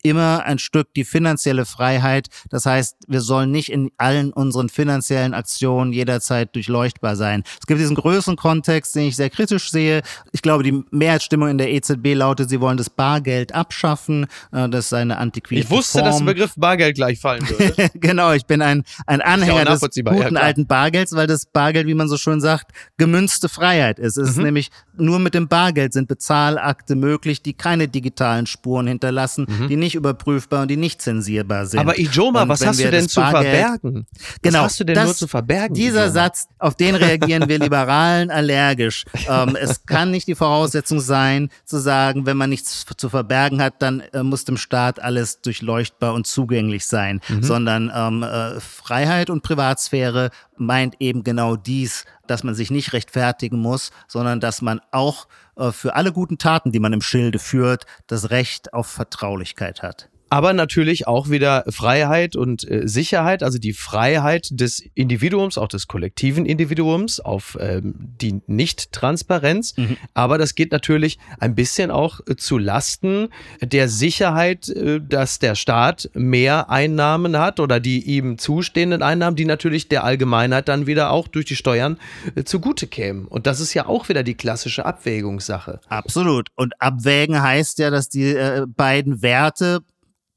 [0.03, 2.27] immer ein Stück die finanzielle Freiheit.
[2.49, 7.43] Das heißt, wir sollen nicht in allen unseren finanziellen Aktionen jederzeit durchleuchtbar sein.
[7.59, 10.01] Es gibt diesen größeren Kontext, den ich sehr kritisch sehe.
[10.31, 14.27] Ich glaube, die Mehrheitsstimmung in der EZB lautet, sie wollen das Bargeld abschaffen.
[14.51, 16.05] Äh, das ist eine antiquite Ich wusste, Form.
[16.05, 17.89] dass der Begriff Bargeld gleich fallen würde.
[17.95, 21.93] genau, ich bin ein, ein Anhänger des guten ja, alten Bargelds, weil das Bargeld, wie
[21.93, 24.17] man so schön sagt, gemünzte Freiheit ist.
[24.17, 24.29] Es mhm.
[24.29, 29.67] ist nämlich nur mit dem Bargeld sind Bezahlakte möglich, die keine digitalen Spuren hinterlassen, mhm.
[29.69, 31.79] die nicht nicht überprüfbar und die nicht zensierbar sind.
[31.79, 34.05] Aber Ijoma, was hast du denn zu verbergen?
[34.41, 35.73] Genau, was hast du denn das, nur zu verbergen?
[35.73, 36.11] Dieser Ijoma?
[36.11, 39.05] Satz, auf den reagieren wir Liberalen allergisch.
[39.25, 43.75] Ähm, es kann nicht die Voraussetzung sein, zu sagen, wenn man nichts zu verbergen hat,
[43.81, 47.41] dann äh, muss dem Staat alles durchleuchtbar und zugänglich sein, mhm.
[47.41, 53.59] sondern ähm, äh, Freiheit und Privatsphäre meint eben genau dies, dass man sich nicht rechtfertigen
[53.59, 57.85] muss, sondern dass man auch äh, für alle guten Taten, die man im Schilde führt,
[58.07, 63.71] das Recht auf Vertraulichkeit hat aber natürlich auch wieder Freiheit und äh, Sicherheit, also die
[63.71, 69.77] Freiheit des Individuums, auch des kollektiven Individuums auf ähm, die Nicht-Transparenz.
[69.77, 69.95] Mhm.
[70.15, 73.27] Aber das geht natürlich ein bisschen auch äh, zu Lasten
[73.61, 79.45] der Sicherheit, äh, dass der Staat mehr Einnahmen hat oder die ihm zustehenden Einnahmen, die
[79.45, 81.99] natürlich der Allgemeinheit dann wieder auch durch die Steuern
[82.33, 83.27] äh, zugute kämen.
[83.27, 85.79] Und das ist ja auch wieder die klassische Abwägungssache.
[85.89, 86.49] Absolut.
[86.55, 89.81] Und abwägen heißt ja, dass die äh, beiden Werte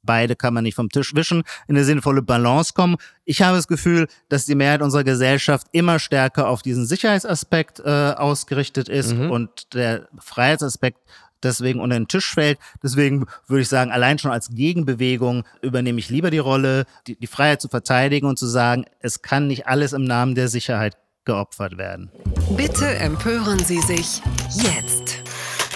[0.07, 2.97] beide kann man nicht vom Tisch wischen, in eine sinnvolle Balance kommen.
[3.25, 7.90] Ich habe das Gefühl, dass die Mehrheit unserer Gesellschaft immer stärker auf diesen Sicherheitsaspekt äh,
[8.16, 9.31] ausgerichtet ist mhm.
[9.31, 10.99] und der Freiheitsaspekt
[11.42, 12.59] deswegen unter den Tisch fällt.
[12.83, 17.27] Deswegen würde ich sagen, allein schon als Gegenbewegung übernehme ich lieber die Rolle, die, die
[17.27, 21.77] Freiheit zu verteidigen und zu sagen, es kann nicht alles im Namen der Sicherheit geopfert
[21.77, 22.11] werden.
[22.57, 24.23] Bitte empören Sie sich
[24.55, 25.23] jetzt.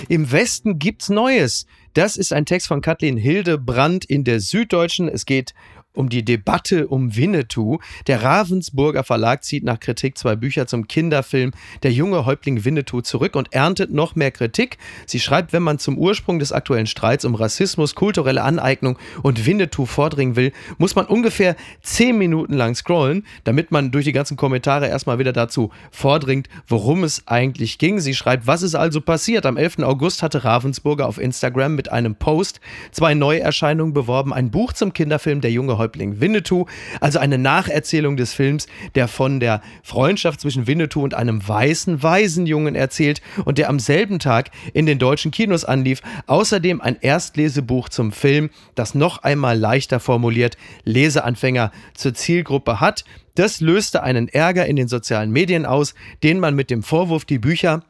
[0.09, 1.67] Im Westen gibt's Neues.
[1.95, 5.09] Das ist ein Text von Kathleen Hildebrand in der Süddeutschen.
[5.09, 5.55] Es geht
[5.93, 7.79] um die Debatte um Winnetou.
[8.07, 13.35] Der Ravensburger Verlag zieht nach Kritik zwei Bücher zum Kinderfilm Der junge Häuptling Winnetou zurück
[13.35, 14.79] und erntet noch mehr Kritik.
[15.07, 19.85] Sie schreibt, wenn man zum Ursprung des aktuellen Streits um Rassismus, kulturelle Aneignung und Winnetou
[19.85, 24.89] vordringen will, muss man ungefähr zehn Minuten lang scrollen, damit man durch die ganzen Kommentare
[24.89, 27.99] erstmal wieder dazu vordringt, worum es eigentlich ging.
[27.99, 29.45] Sie schreibt, was ist also passiert?
[29.45, 29.81] Am 11.
[29.81, 32.61] August hatte Ravensburger auf Instagram mit einem Post
[32.93, 34.33] zwei Neuerscheinungen beworben.
[34.33, 36.67] Ein Buch zum Kinderfilm Der junge Häuptling Winnetou,
[37.01, 42.77] also eine Nacherzählung des Films, der von der Freundschaft zwischen Winnetou und einem weißen Waisenjungen
[42.77, 46.03] erzählt und der am selben Tag in den deutschen Kinos anlief.
[46.27, 53.05] Außerdem ein Erstlesebuch zum Film, das noch einmal leichter formuliert Leseanfänger zur Zielgruppe hat.
[53.35, 57.39] Das löste einen Ärger in den sozialen Medien aus, den man mit dem Vorwurf, die
[57.39, 57.83] Bücher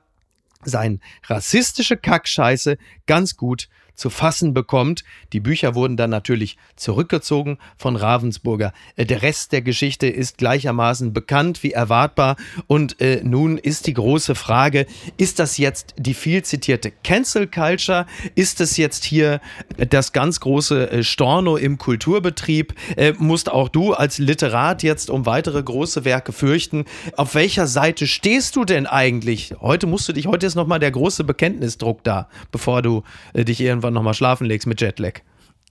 [0.62, 2.76] seien rassistische Kackscheiße
[3.06, 3.68] ganz gut
[4.00, 5.04] zu fassen bekommt.
[5.34, 8.72] Die Bücher wurden dann natürlich zurückgezogen von Ravensburger.
[8.96, 12.36] Äh, der Rest der Geschichte ist gleichermaßen bekannt wie erwartbar.
[12.66, 14.86] Und äh, nun ist die große Frage,
[15.18, 18.06] ist das jetzt die viel zitierte Cancel Culture?
[18.34, 19.40] Ist es jetzt hier
[19.76, 22.74] das ganz große äh, Storno im Kulturbetrieb?
[22.96, 26.86] Äh, musst auch du als Literat jetzt um weitere große Werke fürchten?
[27.18, 29.54] Auf welcher Seite stehst du denn eigentlich?
[29.60, 33.02] Heute musst du dich, heute ist nochmal der große Bekenntnisdruck da, bevor du
[33.34, 35.20] äh, dich irgendwann irgendwann nochmal schlafen legst mit Jetlag.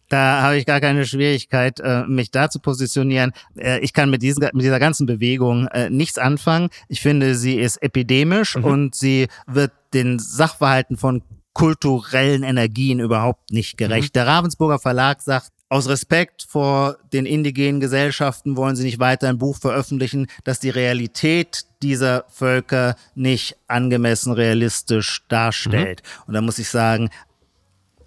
[0.10, 3.32] Da habe ich gar keine Schwierigkeit, äh, mich da zu positionieren.
[3.56, 6.70] Äh, ich kann mit, diesen, mit dieser ganzen Bewegung äh, nichts anfangen.
[6.88, 8.64] Ich finde, sie ist epidemisch mhm.
[8.64, 11.22] und sie wird den Sachverhalten von
[11.54, 14.16] kulturellen Energien überhaupt nicht gerecht.
[14.16, 14.20] Mhm.
[14.20, 19.38] Der Ravensburger Verlag sagt, aus Respekt vor den indigenen Gesellschaften wollen sie nicht weiter ein
[19.38, 26.02] Buch veröffentlichen, das die Realität dieser Völker nicht angemessen realistisch darstellt.
[26.02, 26.24] Mhm.
[26.26, 27.12] Und da muss ich sagen,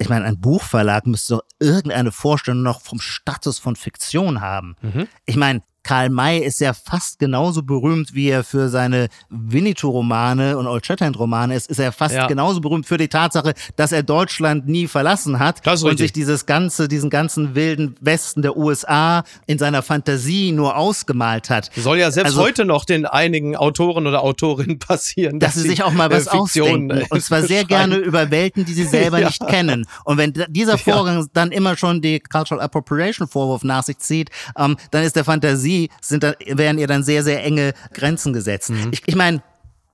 [0.02, 4.76] ich meine, ein Buchverlag müsste doch irgendeine Vorstellung noch vom Status von Fiktion haben.
[4.82, 5.08] Mhm.
[5.26, 10.66] Ich meine, Karl May ist ja fast genauso berühmt, wie er für seine Winnetou-Romane und
[10.66, 12.27] Old Shatterhand-Romane ist, ist er fast ja.
[12.27, 15.99] genauso berühmt für die Tatsache, dass er Deutschland nie verlassen hat und richtig.
[15.99, 21.71] sich dieses ganze, diesen ganzen wilden Westen der USA in seiner Fantasie nur ausgemalt hat.
[21.77, 25.68] Soll ja selbst also, heute noch den einigen Autoren oder Autorinnen passieren, dass, dass sie
[25.68, 28.85] sich auch mal was äh, Fiktion, ausdenken und zwar sehr gerne über Welten, die sie
[28.85, 29.27] selber ja.
[29.29, 29.87] nicht kennen.
[30.05, 34.77] Und wenn dieser Vorgang dann immer schon die Cultural Appropriation Vorwurf nach sich zieht, ähm,
[34.90, 38.70] dann ist der Fantasie Fantasie sind dann, werden ihr dann sehr, sehr enge Grenzen gesetzt.
[38.70, 38.90] Mhm.
[38.92, 39.42] Ich, ich meine,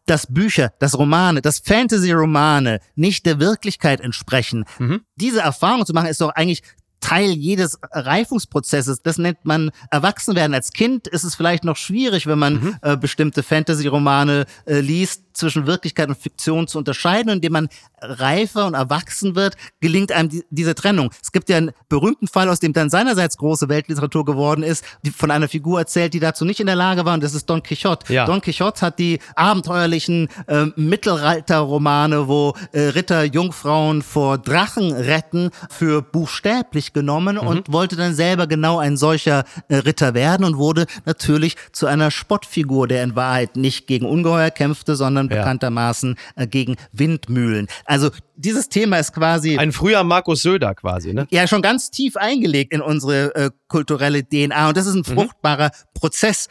[0.06, 4.64] dass Bücher, dass Romane, dass Fantasy-Romane nicht der Wirklichkeit entsprechen.
[4.78, 5.02] Mhm.
[5.16, 6.62] Diese Erfahrung zu machen, ist doch eigentlich
[7.00, 9.02] Teil jedes Reifungsprozesses.
[9.02, 10.54] Das nennt man Erwachsenwerden.
[10.54, 12.76] Als Kind ist es vielleicht noch schwierig, wenn man mhm.
[12.82, 17.30] äh, bestimmte Fantasy-Romane äh, liest, zwischen Wirklichkeit und Fiktion zu unterscheiden.
[17.30, 17.68] indem man
[18.00, 21.10] reifer und erwachsen wird, gelingt einem die, diese Trennung.
[21.22, 25.10] Es gibt ja einen berühmten Fall, aus dem dann seinerseits große Weltliteratur geworden ist, die
[25.10, 27.62] von einer Figur erzählt, die dazu nicht in der Lage war, und das ist Don
[27.62, 28.12] Quixote.
[28.12, 28.26] Ja.
[28.26, 36.02] Don Quixote hat die abenteuerlichen äh, Mittelreiterromane, wo äh, Ritter Jungfrauen vor Drachen retten, für
[36.02, 37.46] buchstäblich genommen mhm.
[37.46, 42.10] und wollte dann selber genau ein solcher äh, Ritter werden und wurde natürlich zu einer
[42.10, 45.36] Spottfigur, der in Wahrheit nicht gegen Ungeheuer kämpfte, sondern ja.
[45.36, 47.68] bekanntermaßen äh, gegen Windmühlen.
[47.84, 51.26] Also dieses Thema ist quasi ein früher Markus Söder quasi, ne?
[51.30, 55.14] Ja, schon ganz tief eingelegt in unsere äh, kulturelle DNA und das ist ein mhm.
[55.14, 55.98] fruchtbarer mhm.
[55.98, 56.48] Prozess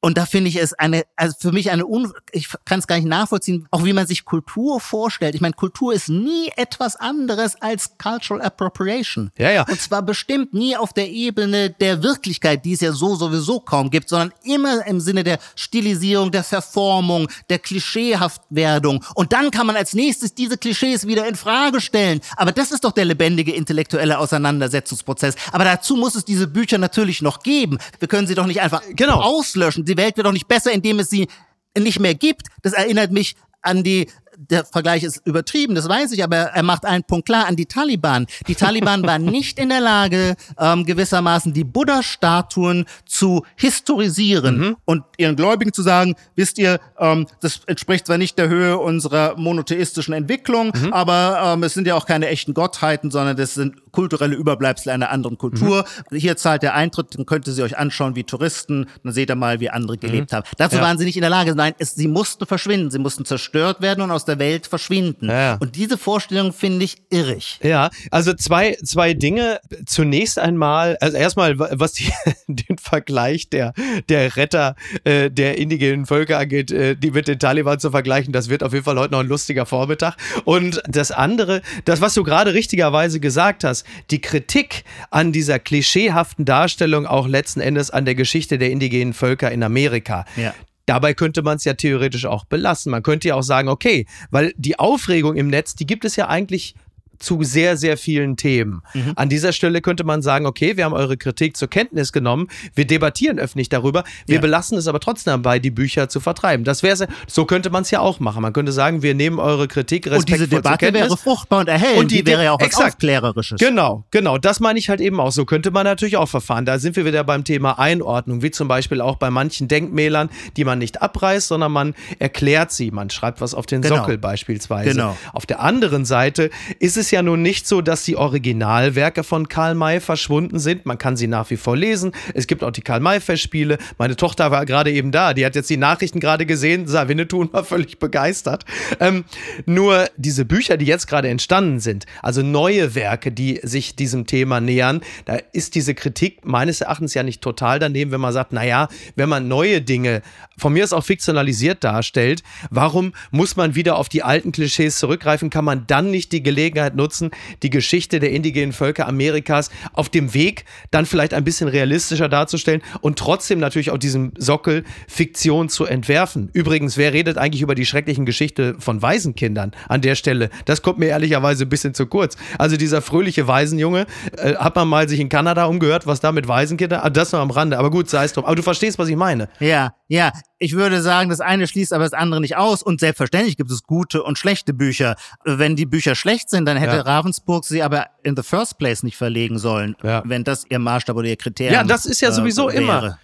[0.00, 2.96] und da finde ich es eine, also für mich eine, Un ich kann es gar
[2.96, 5.34] nicht nachvollziehen, auch wie man sich Kultur vorstellt.
[5.34, 9.30] Ich meine, Kultur ist nie etwas anderes als Cultural Appropriation.
[9.38, 9.66] Ja, ja.
[9.68, 13.90] Und zwar bestimmt nie auf der Ebene der Wirklichkeit, die es ja so sowieso kaum
[13.90, 19.04] gibt, sondern immer im Sinne der Stilisierung, der Verformung, der Klischeehaftwerdung.
[19.16, 22.20] Und dann kann man als nächstes diese Klischees wieder in Frage stellen.
[22.36, 25.34] Aber das ist doch der lebendige intellektuelle Auseinandersetzungsprozess.
[25.50, 27.78] Aber dazu muss es diese Bücher natürlich noch geben.
[27.98, 29.20] Wir können sie doch nicht einfach genau.
[29.20, 31.28] auslöschen die Welt wird doch nicht besser, indem es sie
[31.76, 32.48] nicht mehr gibt.
[32.62, 36.84] Das erinnert mich an die der Vergleich ist übertrieben, das weiß ich, aber er macht
[36.84, 38.26] einen Punkt klar an die Taliban.
[38.46, 44.76] Die Taliban waren nicht in der Lage, ähm, gewissermaßen die Buddha-Statuen zu historisieren mhm.
[44.84, 49.36] und ihren Gläubigen zu sagen, wisst ihr, ähm, das entspricht zwar nicht der Höhe unserer
[49.36, 50.92] monotheistischen Entwicklung, mhm.
[50.92, 55.10] aber ähm, es sind ja auch keine echten Gottheiten, sondern das sind kulturelle Überbleibsel einer
[55.10, 55.84] anderen Kultur.
[56.10, 56.16] Mhm.
[56.16, 59.36] Hier zahlt der Eintritt, dann könnt ihr sie euch anschauen wie Touristen, dann seht ihr
[59.36, 60.36] mal, wie andere gelebt mhm.
[60.36, 60.46] haben.
[60.56, 60.82] Dazu ja.
[60.82, 61.54] waren sie nicht in der Lage.
[61.54, 65.28] Nein, es, sie mussten verschwinden, sie mussten zerstört werden und aus der Welt verschwinden.
[65.28, 65.56] Ja.
[65.60, 67.58] Und diese Vorstellung finde ich irrig.
[67.62, 69.60] Ja, also zwei, zwei Dinge.
[69.86, 72.10] Zunächst einmal, also erstmal, was die,
[72.46, 73.72] den Vergleich der,
[74.08, 78.48] der Retter äh, der indigenen Völker angeht, äh, die mit den Taliban zu vergleichen, das
[78.48, 80.16] wird auf jeden Fall heute noch ein lustiger Vormittag.
[80.44, 83.77] Und das andere, das, was du gerade richtigerweise gesagt hast,
[84.10, 89.50] die Kritik an dieser klischeehaften Darstellung auch letzten Endes an der Geschichte der indigenen Völker
[89.50, 90.24] in Amerika.
[90.36, 90.54] Ja.
[90.86, 92.90] Dabei könnte man es ja theoretisch auch belassen.
[92.90, 96.28] Man könnte ja auch sagen, okay, weil die Aufregung im Netz, die gibt es ja
[96.28, 96.74] eigentlich
[97.18, 98.82] zu sehr, sehr vielen Themen.
[98.94, 99.12] Mhm.
[99.16, 102.86] An dieser Stelle könnte man sagen, okay, wir haben eure Kritik zur Kenntnis genommen, wir
[102.86, 104.40] debattieren öffentlich darüber, wir ja.
[104.40, 106.64] belassen es aber trotzdem dabei, die Bücher zu vertreiben.
[106.64, 108.42] Das wäre so könnte man es ja auch machen.
[108.42, 111.98] Man könnte sagen, wir nehmen eure Kritik respektvoll Und diese Debatte wäre fruchtbar und erhellend,
[111.98, 113.60] und die, die wäre ja auch was exakt, Aufklärerisches.
[113.60, 115.32] Genau, genau, das meine ich halt eben auch.
[115.32, 116.64] So könnte man natürlich auch verfahren.
[116.64, 120.64] Da sind wir wieder beim Thema Einordnung, wie zum Beispiel auch bei manchen Denkmälern, die
[120.64, 123.96] man nicht abreißt, sondern man erklärt sie, man schreibt was auf den genau.
[123.96, 124.90] Sockel beispielsweise.
[124.90, 125.16] Genau.
[125.32, 129.74] Auf der anderen Seite ist es ja nun nicht so, dass die Originalwerke von Karl
[129.74, 130.86] May verschwunden sind.
[130.86, 132.12] Man kann sie nach wie vor lesen.
[132.34, 133.78] Es gibt auch die Karl May Festspiele.
[133.98, 135.34] Meine Tochter war gerade eben da.
[135.34, 138.64] Die hat jetzt die Nachrichten gerade gesehen, sah Winnetou und war völlig begeistert.
[139.00, 139.24] Ähm,
[139.66, 144.60] nur diese Bücher, die jetzt gerade entstanden sind, also neue Werke, die sich diesem Thema
[144.60, 148.88] nähern, da ist diese Kritik meines Erachtens ja nicht total daneben, wenn man sagt, naja,
[149.16, 150.22] wenn man neue Dinge,
[150.56, 155.50] von mir ist auch fiktionalisiert darstellt, warum muss man wieder auf die alten Klischees zurückgreifen?
[155.50, 157.30] Kann man dann nicht die Gelegenheit nutzen,
[157.62, 162.82] die Geschichte der indigenen Völker Amerikas auf dem Weg dann vielleicht ein bisschen realistischer darzustellen
[163.00, 166.50] und trotzdem natürlich auch diesen Sockel Fiktion zu entwerfen.
[166.52, 170.50] Übrigens, wer redet eigentlich über die schrecklichen Geschichte von Waisenkindern an der Stelle?
[170.66, 172.36] Das kommt mir ehrlicherweise ein bisschen zu kurz.
[172.58, 174.06] Also dieser fröhliche Waisenjunge,
[174.36, 177.40] äh, hat man mal sich in Kanada umgehört, was da mit Waisenkindern, ah, das noch
[177.40, 178.44] am Rande, aber gut, sei es drum.
[178.44, 179.48] Aber du verstehst, was ich meine.
[179.60, 182.82] Ja, ja, ich würde sagen, das eine schließt aber das andere nicht aus.
[182.82, 185.16] Und selbstverständlich gibt es gute und schlechte Bücher.
[185.44, 187.00] Wenn die Bücher schlecht sind, dann hätte ja.
[187.02, 190.22] Ravensburg sie aber in the first place nicht verlegen sollen, ja.
[190.24, 193.18] wenn das ihr Maßstab oder ihr Kriterium Ja, das ist ja sowieso äh, immer.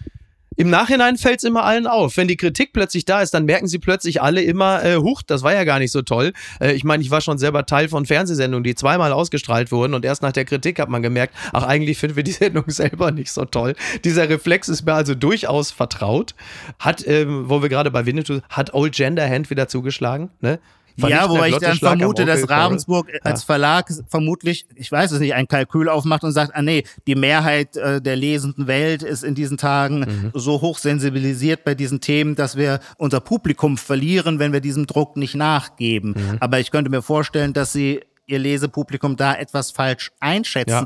[0.57, 2.15] Im Nachhinein fällt es immer allen auf.
[2.15, 5.43] Wenn die Kritik plötzlich da ist, dann merken sie plötzlich alle immer, äh, huch, das
[5.43, 6.31] war ja gar nicht so toll.
[6.61, 10.05] Äh, ich meine, ich war schon selber Teil von Fernsehsendungen, die zweimal ausgestrahlt wurden und
[10.05, 13.31] erst nach der Kritik hat man gemerkt, ach, eigentlich finden wir die Sendung selber nicht
[13.31, 13.75] so toll.
[14.05, 16.35] Dieser Reflex ist mir also durchaus vertraut.
[16.79, 20.59] Hat, ähm, wo wir gerade bei Winnetou, hat Old Gender Hand wieder zugeschlagen, ne?
[20.97, 23.19] Ja, wobei ich dann vermute, dass Ravensburg ja.
[23.23, 27.15] als Verlag vermutlich, ich weiß es nicht, ein Kalkül aufmacht und sagt, ah nee, die
[27.15, 30.31] Mehrheit äh, der lesenden Welt ist in diesen Tagen mhm.
[30.33, 35.17] so hoch sensibilisiert bei diesen Themen, dass wir unser Publikum verlieren, wenn wir diesem Druck
[35.17, 36.11] nicht nachgeben.
[36.11, 36.37] Mhm.
[36.39, 40.71] Aber ich könnte mir vorstellen, dass sie ihr Lesepublikum da etwas falsch einschätzen.
[40.71, 40.85] Ja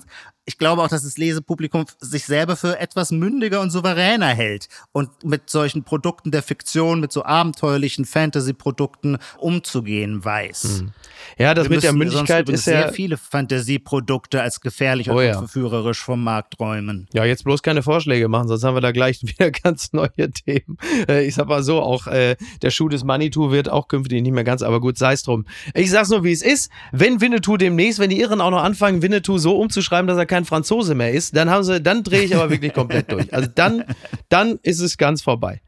[0.50, 5.24] ich glaube auch, dass das Lesepublikum sich selber für etwas mündiger und souveräner hält und
[5.24, 10.80] mit solchen Produkten der Fiktion, mit so abenteuerlichen Fantasy-Produkten umzugehen weiß.
[10.80, 10.92] Hm.
[11.38, 15.34] Ja, das Wir mit der Mündigkeit ist ja sehr viele Fantasieprodukte als gefährlich oh, und
[15.34, 17.08] verführerisch vom Markt räumen.
[17.14, 20.78] Ja, jetzt bloß keine Vorschläge machen, sonst haben wir da gleich wieder ganz neue Themen.
[21.08, 24.34] Äh, ich sag mal so, auch äh, der Schuh des Manitou wird auch künftig nicht
[24.34, 25.46] mehr ganz, aber gut, sei es drum.
[25.74, 26.72] Ich sag's nur, wie es ist.
[26.92, 30.46] Wenn Winnetou demnächst, wenn die Irren auch noch anfangen, Winnetou so umzuschreiben, dass er kein
[30.46, 33.34] Franzose mehr ist, dann haben sie, dann drehe ich aber wirklich komplett durch.
[33.34, 33.84] Also dann,
[34.30, 35.62] dann ist es ganz vorbei.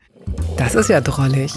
[0.58, 1.54] Das ist ja drollig.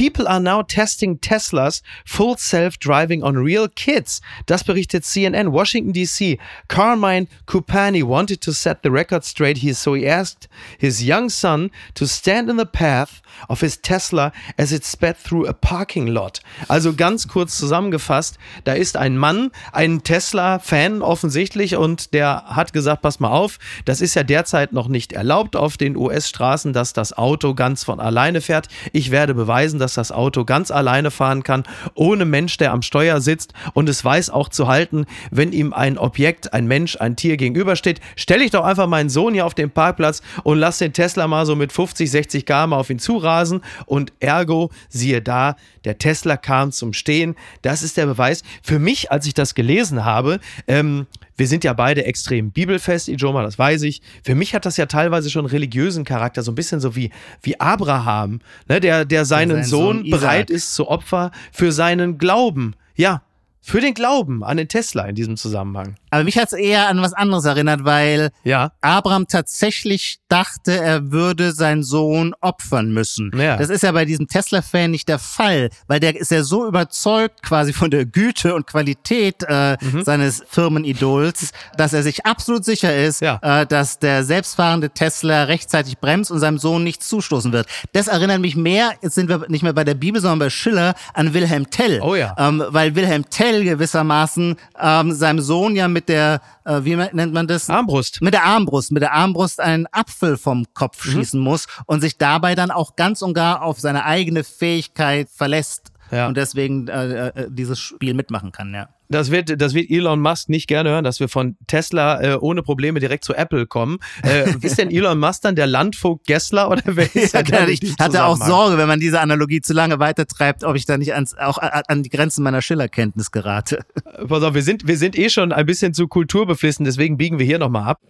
[0.00, 4.22] People are now testing Teslas full self-driving on real kids.
[4.46, 5.52] Das berichtet CNN.
[5.52, 6.38] Washington DC.
[6.68, 12.06] Carmine Kupani wanted to set the record straight, so he asked his young son to
[12.06, 16.40] stand in the path of his Tesla as it sped through a parking lot.
[16.68, 23.02] Also ganz kurz zusammengefasst, da ist ein Mann, ein Tesla-Fan offensichtlich und der hat gesagt,
[23.02, 27.16] pass mal auf, das ist ja derzeit noch nicht erlaubt auf den US-Straßen, dass das
[27.16, 28.68] Auto ganz von alleine fährt.
[28.92, 33.20] Ich werde beweisen, dass das Auto ganz alleine fahren kann, ohne Mensch, der am Steuer
[33.20, 37.36] sitzt und es weiß auch zu halten, wenn ihm ein Objekt, ein Mensch, ein Tier
[37.36, 38.00] gegenübersteht.
[38.16, 41.46] Stelle ich doch einfach meinen Sohn hier auf den Parkplatz und lass den Tesla mal
[41.46, 46.72] so mit 50, 60 km auf ihn zurasen und ergo, siehe da, der Tesla kam
[46.72, 47.36] zum Stehen.
[47.62, 48.42] Das ist der Beweis.
[48.62, 51.06] Für mich, als ich das gelesen habe, ähm,
[51.40, 54.02] wir sind ja beide extrem bibelfest, Ijoma, das weiß ich.
[54.22, 57.58] Für mich hat das ja teilweise schon religiösen Charakter, so ein bisschen so wie, wie
[57.58, 62.74] Abraham, ne, der, der seinen Sohn, Sohn bereit ist zu Opfer für seinen Glauben.
[62.94, 63.22] Ja,
[63.62, 65.96] für den Glauben an den Tesla in diesem Zusammenhang.
[66.10, 68.72] Aber mich hat's eher an was anderes erinnert, weil Ja.
[68.80, 73.30] Abraham tatsächlich dachte, er würde seinen Sohn opfern müssen.
[73.36, 73.56] Ja.
[73.56, 77.42] Das ist ja bei diesem Tesla-Fan nicht der Fall, weil der ist ja so überzeugt
[77.42, 80.04] quasi von der Güte und Qualität äh, Mhm.
[80.04, 83.38] seines Firmenidols, dass er sich absolut sicher ist, Ja.
[83.42, 87.66] äh, dass der selbstfahrende Tesla rechtzeitig bremst und seinem Sohn nicht zustoßen wird.
[87.92, 90.94] Das erinnert mich mehr, jetzt sind wir nicht mehr bei der Bibel, sondern bei Schiller,
[91.14, 92.00] an Wilhelm Tell.
[92.02, 92.34] Oh ja.
[92.38, 97.46] Ähm, weil Wilhelm Tell gewissermaßen ähm, seinem Sohn ja mit der, äh, wie nennt man
[97.46, 97.68] das?
[97.68, 98.22] Armbrust.
[98.22, 101.10] mit der Armbrust, mit der Armbrust einen Apfel vom Kopf Mhm.
[101.10, 105.89] schießen muss und sich dabei dann auch ganz und gar auf seine eigene Fähigkeit verlässt
[106.10, 106.26] Ja.
[106.28, 108.88] und deswegen äh, äh, dieses Spiel mitmachen kann, ja.
[109.12, 112.62] Das wird, das wird Elon Musk nicht gerne hören, dass wir von Tesla äh, ohne
[112.62, 113.98] Probleme direkt zu Apple kommen.
[114.22, 117.64] Äh, ist denn Elon Musk dann der Landvogt Gessler oder wer ist Ja, er denn
[117.68, 118.36] in ich hatte auch?
[118.36, 121.82] Sorge, wenn man diese Analogie zu lange weitertreibt, ob ich da nicht ans, auch a-
[121.88, 123.80] an die Grenzen meiner Schillerkenntnis gerate.
[124.28, 127.46] Pass auf, wir sind, wir sind eh schon ein bisschen zu kulturbeflissen, deswegen biegen wir
[127.46, 128.00] hier nochmal ab.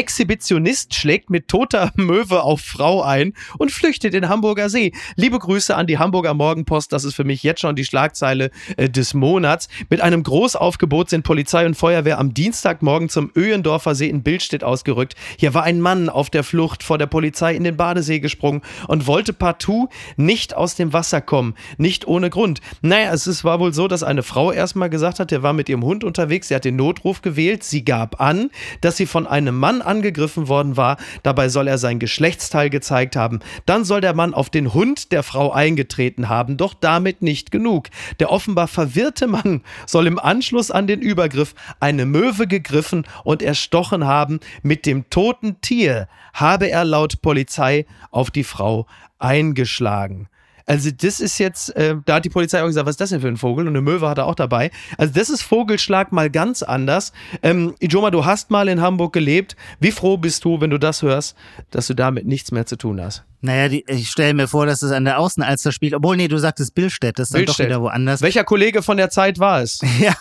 [0.00, 4.92] Exhibitionist schlägt mit toter Möwe auf Frau ein und flüchtet in Hamburger See.
[5.16, 6.90] Liebe Grüße an die Hamburger Morgenpost.
[6.90, 9.68] Das ist für mich jetzt schon die Schlagzeile äh, des Monats.
[9.90, 15.16] Mit einem Großaufgebot sind Polizei und Feuerwehr am Dienstagmorgen zum Öhendorfer See in Bildstedt ausgerückt.
[15.38, 19.06] Hier war ein Mann auf der Flucht vor der Polizei in den Badesee gesprungen und
[19.06, 21.54] wollte partout nicht aus dem Wasser kommen.
[21.76, 22.62] Nicht ohne Grund.
[22.80, 25.68] Naja, es ist, war wohl so, dass eine Frau erstmal gesagt hat, der war mit
[25.68, 26.48] ihrem Hund unterwegs.
[26.48, 27.64] Sie hat den Notruf gewählt.
[27.64, 28.48] Sie gab an,
[28.80, 30.96] dass sie von einem Mann angegriffen worden war.
[31.24, 33.40] Dabei soll er sein Geschlechtsteil gezeigt haben.
[33.66, 36.56] Dann soll der Mann auf den Hund der Frau eingetreten haben.
[36.56, 37.88] Doch damit nicht genug.
[38.20, 44.06] Der offenbar verwirrte Mann soll im Anschluss an den Übergriff eine Möwe gegriffen und erstochen
[44.06, 44.38] haben.
[44.62, 48.86] Mit dem toten Tier habe er laut Polizei auf die Frau
[49.18, 50.28] eingeschlagen.
[50.66, 53.20] Also das ist jetzt, äh, da hat die Polizei auch gesagt, was ist das denn
[53.20, 53.66] für ein Vogel?
[53.66, 54.70] Und eine Möwe hat er auch dabei.
[54.96, 57.12] Also das ist Vogelschlag mal ganz anders.
[57.42, 59.56] Ähm, Ijoma, du hast mal in Hamburg gelebt.
[59.80, 61.36] Wie froh bist du, wenn du das hörst,
[61.70, 63.24] dass du damit nichts mehr zu tun hast?
[63.42, 65.94] Naja, die, ich stelle mir vor, dass es an der Außenalster spielt.
[65.94, 67.66] Obwohl, nee, du sagtest Billstedt, das ist dann Billstedt.
[67.66, 68.20] doch wieder woanders.
[68.20, 69.80] Welcher Kollege von der Zeit war es?
[70.00, 70.14] Ja,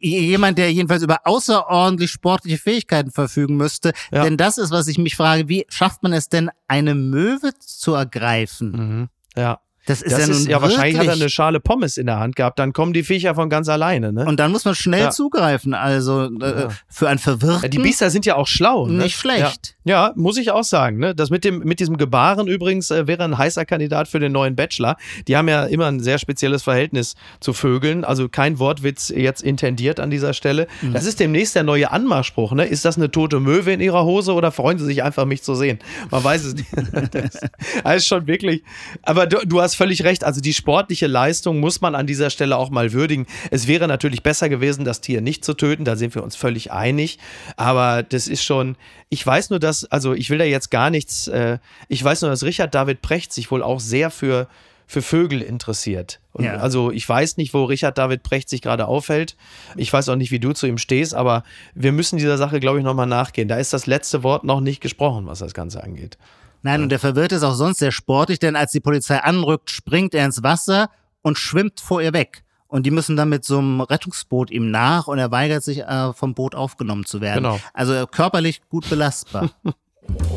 [0.00, 3.92] jemand, der jedenfalls über außerordentlich sportliche Fähigkeiten verfügen müsste.
[4.12, 4.24] Ja.
[4.24, 7.94] Denn das ist, was ich mich frage, wie schafft man es denn, eine Möwe zu
[7.94, 8.70] ergreifen?
[8.72, 9.08] Mhm.
[9.36, 9.60] Ja.
[9.86, 12.18] Das ist Das ja nun ist, ja, wahrscheinlich hat er eine Schale Pommes in der
[12.18, 12.58] Hand gehabt.
[12.58, 14.24] Dann kommen die Viecher von ganz alleine, ne?
[14.24, 15.10] Und dann muss man schnell Ja.
[15.10, 15.74] zugreifen.
[15.74, 18.86] Also äh, für einen Verwirrten Ja, die Biester sind ja auch schlau.
[18.86, 19.02] Ne?
[19.02, 19.76] nicht schlecht.
[19.84, 20.98] Ja, ja, muss ich auch sagen.
[20.98, 21.14] Ne?
[21.14, 24.56] Das mit, dem, mit diesem Gebaren übrigens äh, wäre ein heißer Kandidat für den neuen
[24.56, 24.96] Bachelor.
[25.28, 28.04] Die haben ja immer ein sehr spezielles Verhältnis zu Vögeln.
[28.04, 30.66] Also kein Wortwitz jetzt intendiert an dieser Stelle.
[30.80, 30.94] Mhm.
[30.94, 32.52] Das ist demnächst der neue Anmachspruch.
[32.52, 32.64] Ne?
[32.64, 35.54] Ist das eine tote Möwe in ihrer Hose oder freuen sie sich einfach, mich zu
[35.54, 35.78] sehen?
[36.10, 36.68] Man weiß es nicht.
[37.12, 37.40] das
[37.84, 38.62] das ist schon wirklich.
[39.02, 40.24] Aber du, du hast völlig recht.
[40.24, 43.26] Also die sportliche Leistung muss man an dieser Stelle auch mal würdigen.
[43.50, 45.84] Es wäre natürlich besser gewesen, das Tier nicht zu töten.
[45.84, 47.18] Da sind wir uns völlig einig.
[47.56, 48.76] Aber das ist schon.
[49.08, 51.28] Ich weiß nur, dass, also ich will da jetzt gar nichts.
[51.28, 51.58] Äh,
[51.88, 54.48] ich weiß nur, dass Richard David Precht sich wohl auch sehr für
[54.86, 56.20] für Vögel interessiert.
[56.38, 56.56] Ja.
[56.56, 59.36] Also ich weiß nicht, wo Richard David Precht sich gerade aufhält.
[59.76, 61.42] Ich weiß auch nicht, wie du zu ihm stehst, aber
[61.74, 63.48] wir müssen dieser Sache, glaube ich, nochmal nachgehen.
[63.48, 66.18] Da ist das letzte Wort noch nicht gesprochen, was das Ganze angeht.
[66.64, 70.14] Nein, und der Verwirrte ist auch sonst sehr sportlich, denn als die Polizei anrückt, springt
[70.14, 70.88] er ins Wasser
[71.20, 72.42] und schwimmt vor ihr weg.
[72.68, 76.14] Und die müssen dann mit so einem Rettungsboot ihm nach und er weigert sich, äh,
[76.14, 77.44] vom Boot aufgenommen zu werden.
[77.44, 77.60] Genau.
[77.74, 79.50] Also körperlich gut belastbar.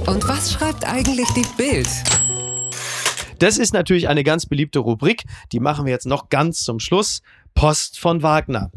[0.06, 1.90] Und was schreibt eigentlich die Bild?
[3.40, 5.26] Das ist natürlich eine ganz beliebte Rubrik.
[5.52, 7.22] Die machen wir jetzt noch ganz zum Schluss.
[7.54, 8.72] Post von Wagner.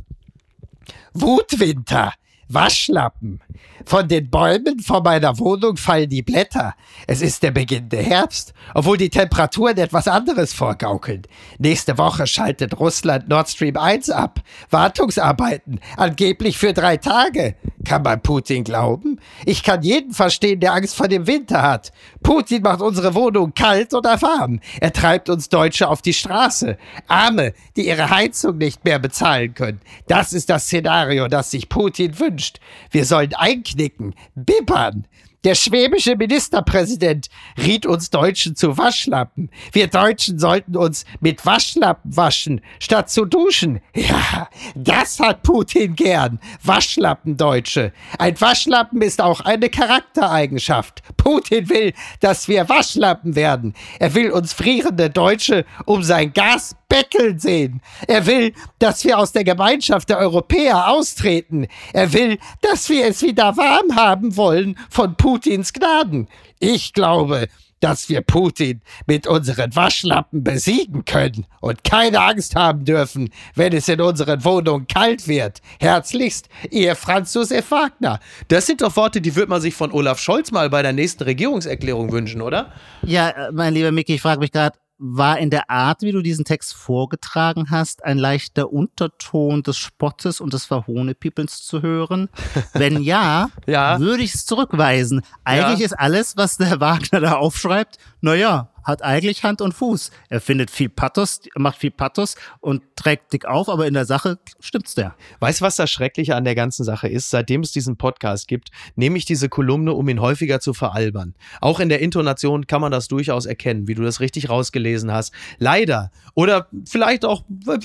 [1.13, 2.13] Wutwinter,
[2.49, 3.41] Waschlappen.
[3.87, 6.75] Von den Bäumen vor meiner Wohnung fallen die Blätter.
[7.07, 11.23] Es ist der beginnende Herbst, obwohl die Temperaturen etwas anderes vorgaukeln.
[11.59, 14.41] Nächste Woche schaltet Russland Nord Stream 1 ab.
[14.71, 17.57] Wartungsarbeiten, angeblich für drei Tage.
[17.85, 19.19] Kann man Putin glauben?
[19.47, 21.93] Ich kann jeden verstehen, der Angst vor dem Winter hat.
[22.23, 24.61] Putin macht unsere Wohnung kalt oder warm.
[24.81, 26.77] Er treibt uns Deutsche auf die Straße.
[27.09, 29.81] Arme, die ihre Heizung nicht mehr bezahlen können.
[30.07, 32.61] Das ist das Szenario, das sich Putin wünscht.
[32.91, 33.35] Wir sollen
[33.71, 35.07] einknicken, bibbern.
[35.43, 39.49] Der schwäbische Ministerpräsident riet uns Deutschen zu Waschlappen.
[39.73, 43.81] Wir Deutschen sollten uns mit Waschlappen waschen, statt zu duschen.
[43.95, 46.41] Ja, das hat Putin gern.
[46.63, 47.95] Waschlappendeutsche.
[48.19, 51.03] Ein Waschlappen ist auch eine Charaktereigenschaft.
[51.17, 53.73] Putin will, dass wir Waschlappen werden.
[53.99, 57.81] Er will uns frierende Deutsche um sein Gas betteln sehen.
[58.07, 61.67] Er will, dass wir aus der Gemeinschaft der Europäer austreten.
[61.95, 66.27] Er will, dass wir es wieder warm haben wollen von Putins Gnaden.
[66.59, 67.47] Ich glaube,
[67.79, 73.87] dass wir Putin mit unseren Waschlappen besiegen können und keine Angst haben dürfen, wenn es
[73.87, 75.61] in unseren Wohnungen kalt wird.
[75.79, 78.19] Herzlichst, Ihr Franz Josef Wagner.
[78.49, 81.23] Das sind doch Worte, die würde man sich von Olaf Scholz mal bei der nächsten
[81.23, 82.73] Regierungserklärung wünschen, oder?
[83.03, 86.21] Ja, äh, mein lieber Micky, ich frage mich gerade, war in der Art, wie du
[86.23, 92.29] diesen Text vorgetragen hast, ein leichter Unterton des Spottes und des Verhohnepiepelns zu hören?
[92.75, 93.99] Wenn ja, Ja.
[93.99, 95.23] würde ich es zurückweisen.
[95.45, 95.87] Eigentlich Ja.
[95.87, 100.11] ist alles, was der Wagner da aufschreibt, naja, hat eigentlich Hand und Fuß.
[100.29, 104.39] Er findet viel Pathos, macht viel Pathos und trägt dick auf, aber in der Sache
[104.61, 105.15] stimmt's der.
[105.41, 107.31] Weißt du, was das Schreckliche an der ganzen Sache ist?
[107.31, 111.35] Seitdem es diesen Podcast gibt, nehme ich diese Kolumne, um ihn häufiger zu veralbern.
[111.61, 115.33] Auch in der Intonation kann man das durchaus erkennen, wie du das richtig rausgelesen hast.
[115.59, 117.45] Leider, oder vielleicht auch,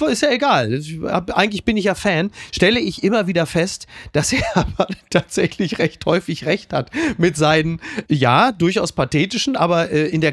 [0.10, 0.82] ist ja egal,
[1.34, 6.06] eigentlich bin ich ja Fan, stelle ich immer wieder fest, dass er aber tatsächlich recht
[6.06, 7.80] häufig recht hat mit seinen,
[8.10, 10.32] ja, durchaus pathetischen, aber äh, in der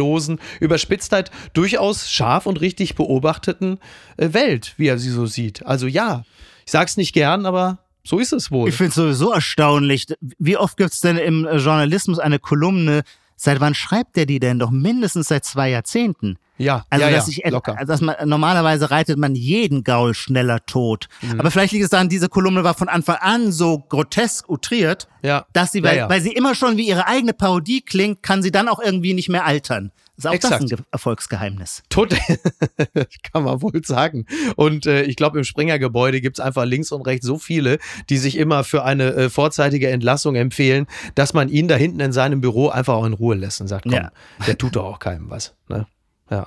[0.00, 3.78] gnadenlosen Überspitztheit durchaus scharf und richtig beobachteten
[4.16, 5.64] äh, Welt, wie er sie so sieht.
[5.66, 6.24] Also ja,
[6.64, 8.68] ich sag's nicht gern, aber so ist es wohl.
[8.68, 10.06] Ich finde es sowieso erstaunlich.
[10.38, 13.02] Wie oft gibt's denn im äh, Journalismus eine Kolumne?
[13.36, 14.58] Seit wann schreibt der die denn?
[14.58, 16.38] Doch mindestens seit zwei Jahrzehnten.
[16.60, 17.76] Ja, Also, ja, dass ja, ich, locker.
[17.86, 21.08] dass man, normalerweise reitet man jeden Gaul schneller tot.
[21.22, 21.40] Mhm.
[21.40, 25.46] Aber vielleicht liegt es daran, diese Kolumne war von Anfang an so grotesk outriert, Ja.
[25.52, 26.08] dass sie, weil, ja.
[26.08, 29.28] weil sie immer schon wie ihre eigene Parodie klingt, kann sie dann auch irgendwie nicht
[29.28, 29.90] mehr altern.
[30.16, 30.60] Ist auch das Exakt.
[30.60, 31.82] ein Ge Erfolgsgeheimnis.
[31.88, 32.10] Tot
[33.32, 34.26] kann man wohl sagen.
[34.56, 37.78] Und äh, ich glaube, im Springer-Gebäude gibt's einfach links und rechts so viele,
[38.10, 42.12] die sich immer für eine äh, vorzeitige Entlassung empfehlen, dass man ihn da hinten in
[42.12, 44.12] seinem Büro einfach auch in Ruhe lässt und sagt, komm, Ja.
[44.46, 45.54] der tut doch auch keinem was.
[45.68, 45.86] Ne?
[46.30, 46.46] Ja.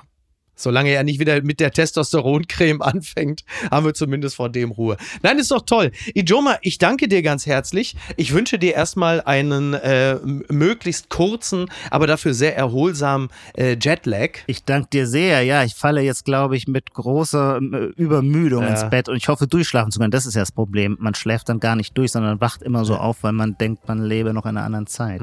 [0.56, 4.96] Solange er nicht wieder mit der Testosteroncreme anfängt, haben wir zumindest vor dem Ruhe.
[5.20, 5.90] Nein, ist doch toll.
[6.14, 7.96] Ijoma, ich danke dir ganz herzlich.
[8.16, 10.14] Ich wünsche dir erstmal einen äh,
[10.48, 14.38] möglichst kurzen, aber dafür sehr erholsamen äh, Jetlag.
[14.46, 15.42] Ich danke dir sehr.
[15.42, 17.58] Ja, ich falle jetzt, glaube ich, mit großer
[17.96, 18.68] Übermüdung Ja.
[18.68, 20.12] ins Bett und ich hoffe, durchschlafen zu können.
[20.12, 20.96] Das ist ja das Problem.
[21.00, 24.04] Man schläft dann gar nicht durch, sondern wacht immer so auf, weil man denkt, man
[24.04, 25.22] lebe noch in einer anderen Zeit.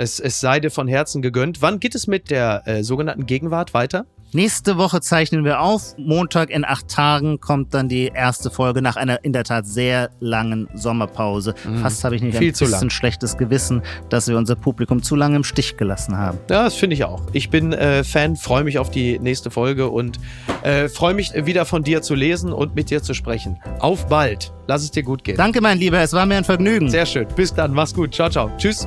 [0.00, 1.60] Es, es sei dir von Herzen gegönnt.
[1.60, 4.06] Wann geht es mit der äh, sogenannten Gegenwart weiter?
[4.32, 5.94] Nächste Woche zeichnen wir auf.
[5.98, 10.10] Montag in acht Tagen kommt dann die erste Folge nach einer in der Tat sehr
[10.20, 11.54] langen Sommerpause.
[11.82, 12.38] Fast habe ich nicht Mhm.
[12.38, 12.90] Viel ein bisschen lang.
[12.90, 16.38] schlechtes Gewissen, dass wir unser Publikum zu lange im Stich gelassen haben.
[16.48, 17.22] Ja, das finde ich auch.
[17.32, 20.20] Ich bin äh, Fan, freue mich auf die nächste Folge und
[20.62, 23.58] äh, freue mich wieder von dir zu lesen und mit dir zu sprechen.
[23.80, 24.52] Auf bald.
[24.68, 25.36] Lass es dir gut gehen.
[25.36, 25.98] Danke, mein Lieber.
[25.98, 26.88] Es war mir ein Vergnügen.
[26.88, 27.26] Sehr schön.
[27.34, 27.74] Bis dann.
[27.74, 28.14] Mach's gut.
[28.14, 28.48] Ciao, ciao.
[28.58, 28.86] Tschüss.